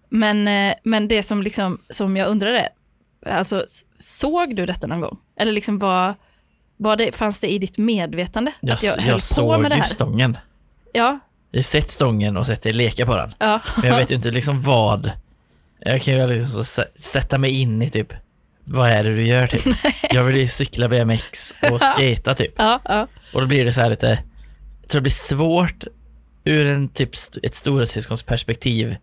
[0.09, 2.69] Men, eh, men det som, liksom, som jag undrar är,
[3.31, 3.65] alltså,
[3.99, 5.19] såg du detta någon gång?
[5.41, 6.15] Eller liksom var,
[6.77, 9.71] var det, fanns det i ditt medvetande Jag, att jag, jag, höll på såg med
[9.71, 9.89] det ju här?
[9.89, 10.39] stången.
[10.93, 11.19] Ja,
[11.51, 13.35] Jag har sett stången och sett dig leka på den.
[13.39, 13.61] ja.
[13.83, 15.11] Men jag vet ju inte liksom vad.
[15.81, 18.13] Jag kan ju liksom sätta mig in i typ,
[18.65, 19.77] vad är det du gör typ?
[20.11, 22.53] Jag vill ju cykla BMX och skata typ.
[22.57, 23.07] ja, ja.
[23.35, 24.19] Och då blir det så här lite,
[24.81, 25.85] jag tror det blir svårt
[26.45, 27.11] ur en typ
[27.43, 28.97] ett storasyskons perspektiv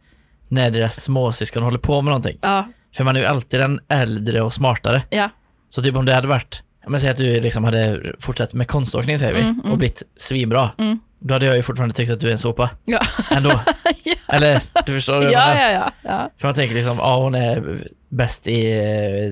[0.48, 2.38] när deras småsyskon håller på med någonting.
[2.41, 5.04] ja, För man är ju alltid den äldre och smartare.
[5.10, 5.30] ja.
[5.70, 9.20] Så typ om det hade varit, men säg att du liksom hade fortsatt med konståkning
[9.20, 9.72] säger vi, Mm, mm.
[9.72, 10.70] och blivit svinbra.
[10.78, 11.00] Mm.
[11.26, 12.69] Då hade jag ju fortfarande tyckt att du är en sopa.
[12.86, 12.99] Ja.
[13.32, 13.49] Ändå.
[14.05, 14.36] Ja.
[14.36, 15.61] Eller, du förstår vad jag Ja, menar?
[15.61, 16.30] ja, ja, ja.
[16.38, 17.78] För man tänker liksom, ja hon är
[18.09, 18.71] bäst i,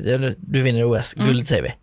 [0.05, 1.73] eh, du vinner OS, guld säger vi.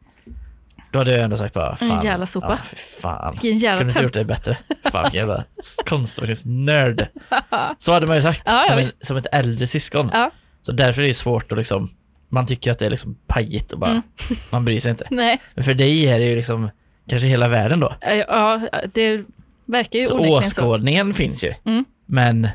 [0.92, 1.88] Då hade jag ändå sagt bara, fan.
[1.88, 1.98] Mm.
[1.98, 2.46] En jävla sopa.
[2.50, 3.32] Ja, för fan.
[3.32, 4.56] Vilken jävla Kunde inte gjort det bättre.
[4.92, 5.44] Fan vilken jävla
[5.86, 7.08] konståkningsnörd.
[7.78, 10.10] Så hade man ju sagt, Ja, som, en, som ett äldre syskon.
[10.12, 10.30] Ja.
[10.62, 11.90] Så därför är det ju svårt att liksom,
[12.28, 14.02] man tycker att det är liksom pajigt och bara, Mm.
[14.50, 15.06] man bryr sig inte.
[15.10, 16.70] Nej, Men för dig är det ju liksom,
[17.08, 17.94] kanske hela världen då.
[18.28, 18.60] ja,
[18.94, 19.24] det
[19.68, 20.62] verkar ju Så onekligen så.
[20.62, 21.54] åskådningen finns ju.
[21.64, 21.84] Mm.
[22.06, 22.48] Men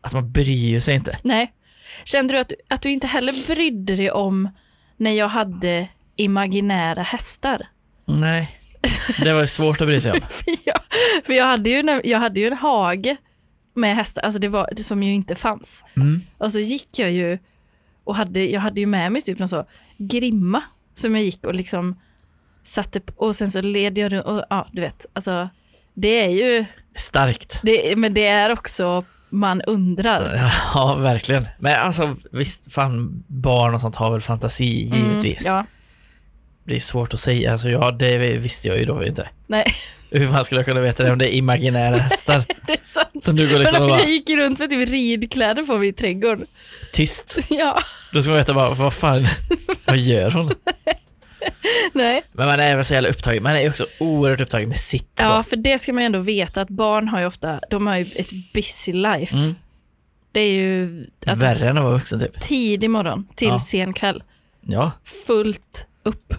[0.00, 1.18] att man bryr sig inte.
[1.22, 1.52] Nej.
[2.04, 4.48] Kände du att, att du inte heller brydde dig om
[4.96, 7.66] när jag hade imaginära hästar?
[8.04, 8.50] Nej.
[9.22, 10.20] Det var svårt att bry sig om.
[10.28, 10.80] För jag,
[11.24, 13.16] för jag, hade ju, jag hade ju en hage
[13.74, 15.84] med hästar, alltså det var det som ju inte fanns.
[15.96, 16.20] Mm.
[16.38, 17.38] Och så gick jag ju
[18.04, 19.66] och hade, jag hade ju med mig typ någon så
[19.98, 20.62] grimma
[20.94, 22.00] som jag gick och liksom
[22.62, 25.48] satte på, och sen så led jag runt och ja, du vet, alltså
[26.00, 26.64] det är ju,
[26.96, 27.60] Starkt.
[27.62, 30.52] det, men det är också, man undrar.
[30.74, 31.48] Ja, verkligen.
[31.58, 35.46] Men alltså visst, fan barn och sånt har väl fantasi givetvis.
[35.46, 35.66] Mm, ja,
[36.64, 39.28] Det är svårt att säga, alltså ja, det visste jag ju då inte.
[39.46, 39.74] nej,
[40.10, 42.44] Hur fan skulle jag kunna veta det om det är imaginära hästar?
[42.66, 43.24] det är sant.
[43.24, 45.92] Som du går liksom Men bara, jag gick runt med typ ridkläder på mig i
[45.92, 46.46] trädgården.
[46.92, 47.38] tyst.
[47.50, 47.82] Ja,
[48.12, 49.24] Då ska man veta bara, vad fan,
[49.84, 50.50] vad gör hon?
[51.92, 52.22] nej.
[52.32, 55.10] Men man är så jävla upptagen, man är också oerhört upptagen med sitt.
[55.18, 55.42] Ja, bara.
[55.42, 58.02] för det ska man ju ändå veta att barn har ju ofta, de har ju
[58.02, 59.36] ett busy life.
[59.36, 59.54] Mm.
[60.32, 62.40] Det är ju alltså, Värre än att vara vuxen typ.
[62.40, 63.58] tidig morgon till Ja.
[63.58, 64.22] sen kväll.
[64.60, 64.92] Ja,
[65.26, 66.34] Fullt upp.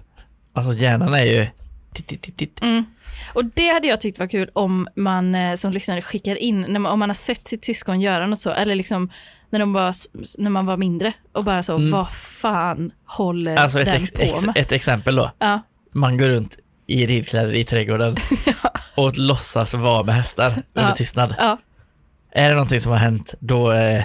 [0.54, 1.48] alltså hjärnan är ju...
[1.94, 2.62] Titt, titt, titt, titt.
[2.62, 2.86] Mm.
[3.34, 6.80] Och det hade jag tyckt var kul om man eh, som lyssnare skickar in, när
[6.80, 9.10] man, om man har sett sitt syskon göra något så, eller liksom
[9.52, 9.94] när, de var,
[10.38, 11.92] när man var mindre och bara så, Mm.
[11.92, 14.58] vad fan håller Alltså den ex, på ex, med?
[14.58, 15.32] ett exempel då.
[15.40, 18.18] Ja, Man går runt i ridkläder i trädgården
[18.96, 20.96] och låtsas vara med hästar under Ja.
[20.96, 21.36] tystnad.
[21.38, 21.58] ja,
[22.32, 24.04] Är det någonting som har hänt, då eh,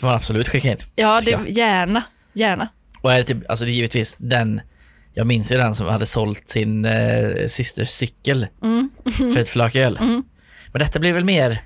[0.00, 0.76] får man absolut skicka in.
[0.94, 2.02] ja det, gärna,
[2.32, 2.68] gärna.
[3.02, 4.60] Och är det typ, alltså det är givetvis den,
[5.14, 8.90] jag minns ju den som hade sålt sin eh, systers cykel Mm.
[9.16, 9.98] för ett flak öl.
[10.02, 10.24] Mm.
[10.72, 11.62] Men detta blir väl mer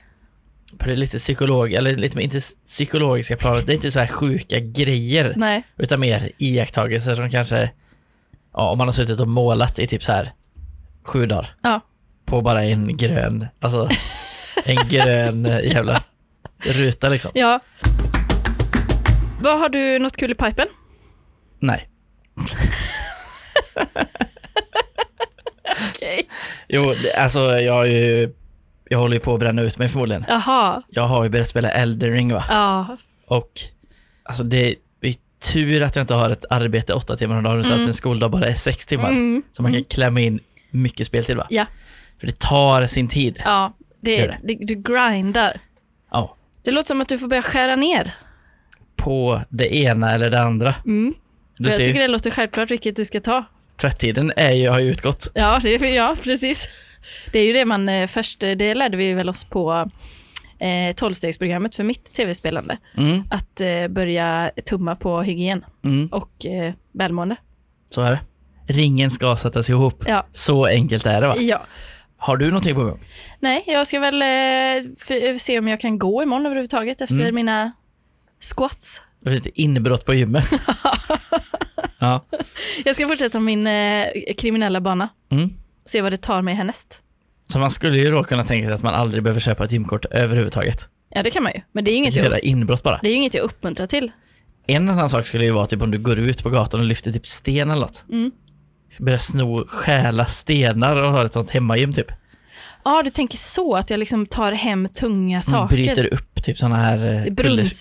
[0.79, 4.61] på det lite psykolog, eller lite inte psykologiska planet, det är inte så här sjuka
[4.61, 7.71] grejer, Nej, utan mer iakttagelser som kanske,
[8.53, 10.33] ja om man har suttit och målat i typ så här
[11.05, 11.81] sju dagar ja.
[12.25, 13.89] på bara en grön, alltså
[14.65, 16.03] en grön jävla
[16.59, 17.31] ruta liksom.
[17.35, 17.61] ja.
[19.43, 20.69] Vad Har du något kul i pipen?
[21.59, 21.89] Nej.
[25.91, 26.29] Okej.
[26.69, 28.35] Jo, det- alltså jag har ju,
[28.93, 30.25] jag håller ju på att bränna ut mig förmodligen.
[30.29, 32.45] Jaha, Jag har ju börjat spela Elden Ring va?
[32.49, 32.97] ja.
[33.27, 33.51] Och
[34.23, 34.69] alltså det
[35.01, 35.15] är
[35.53, 37.83] tur att jag inte har ett arbete åtta timmar om dagen utan Mm.
[37.83, 39.09] att en skoldag bara är sex timmar.
[39.11, 39.43] Mm.
[39.53, 41.47] Så man kan klämma in mycket speltid va?
[41.51, 41.67] Ja.
[42.21, 43.43] För det tar sin tid.
[43.45, 44.55] Ja, det, Gör det.
[44.61, 45.57] du grindar.
[46.11, 46.37] Ja.
[46.63, 48.15] Det låter som att du får börja skära ner.
[48.97, 50.75] På det ena eller det andra.
[50.87, 51.15] Mm.
[51.57, 53.45] Jag tycker ju, det låter självklart vilket du ska ta.
[53.77, 55.29] tvättiden är ju, har ju utgått.
[55.35, 56.69] Ja, det ja, precis.
[57.33, 59.91] Det är ju det man eh, först, eh, det lärde vi väl oss på
[60.59, 62.79] eh, tolvstegsprogrammet för mitt tv-spelande.
[62.97, 67.37] Mm, Att eh, börja tumma på hygien mm, och eh, välmående.
[67.89, 68.21] så är det.
[68.73, 70.05] Ringen ska sättas ihop.
[70.07, 70.27] Ja.
[70.33, 71.37] Så enkelt är det va?
[71.39, 71.63] ja.
[72.17, 73.01] Har du någonting på gång?
[73.41, 77.35] Nej, jag ska väl eh, f- se om jag kan gå imorgon överhuvudtaget efter Mm.
[77.35, 77.73] mina
[78.41, 79.01] squats.
[79.27, 80.45] Ett litet inbrott på gymmet?
[81.99, 82.25] ja.
[82.85, 84.07] Jag ska fortsätta min eh,
[84.39, 85.09] kriminella bana.
[85.31, 85.51] Mm.
[85.91, 87.03] Se vad det tar mig härnäst.
[87.45, 90.05] Så man skulle ju då kunna tänka sig att man aldrig behöver köpa ett gymkort
[90.05, 90.89] överhuvudtaget.
[91.09, 91.61] Ja, det kan man ju.
[91.73, 92.99] Men det är ju inget, jag, Göra inbrott bara.
[93.03, 94.13] det är ju inget jag uppmuntrar till.
[94.67, 97.13] En annan sak skulle ju vara typ om du går ut på gatan och lyfter
[97.13, 98.05] typ sten eller något.
[98.11, 98.31] Mm.
[99.01, 102.13] Börja sno, stjäla stenar och ha ett sånt hemmagym typ.
[102.85, 106.59] Ja, du tänker så, att jag liksom tar hem tunga Man saker bryter upp typ
[106.59, 107.35] såna här eh,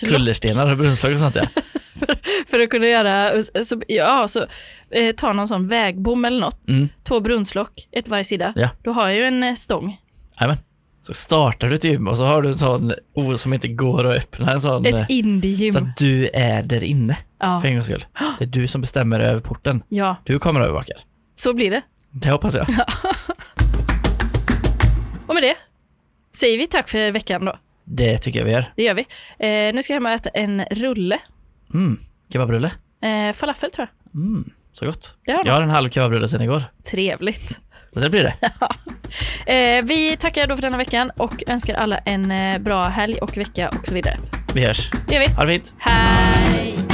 [0.05, 1.45] kullerstenar och brunnslock och sånt ja.
[2.47, 4.45] för att kunna göra, så, ja, så
[4.91, 6.89] eh, ta någon sån vägbom eller något, Mm.
[7.03, 8.53] två brunnslock, ett varje sida.
[8.55, 8.69] Ja.
[8.83, 9.97] Då har jag ju en eh, stång.
[10.39, 10.57] Jajamän.
[11.01, 14.05] Så startar du ett gym och så har du en sån o som inte går
[14.05, 14.51] att öppna.
[14.51, 15.73] En sån, eh, Ett indiegym.
[15.73, 18.05] så att du är där inne Ja, för en gångs skull.
[18.39, 19.83] Det är du som bestämmer över porten.
[19.89, 20.97] ja, Du kommer övervakar.
[21.35, 21.81] så blir det.
[22.11, 22.67] Det hoppas jag.
[25.27, 25.55] Och med det
[26.35, 27.55] säger vi tack för veckan då.
[27.85, 28.65] Det tycker jag vi gör.
[28.75, 29.01] Det gör vi.
[29.39, 31.17] Eh, nu ska jag hem och äta en rulle.
[31.73, 31.99] Mm.
[32.33, 32.71] Kebabrulle.
[33.03, 34.21] Eh, falafel tror jag.
[34.21, 34.49] Mm.
[34.73, 35.15] Så gott.
[35.25, 36.63] Det har Jag har en halv kebabrulle sedan igår.
[36.91, 37.57] Trevligt.
[37.93, 38.35] Så det blir det.
[39.45, 43.37] Eh, vi tackar då för denna veckan och önskar alla en eh, bra helg och
[43.37, 44.17] vecka och så vidare.
[44.53, 44.91] Vi hörs.
[45.07, 45.33] Det gör vi.
[45.33, 45.73] Ha det fint.
[45.77, 46.88] Hej!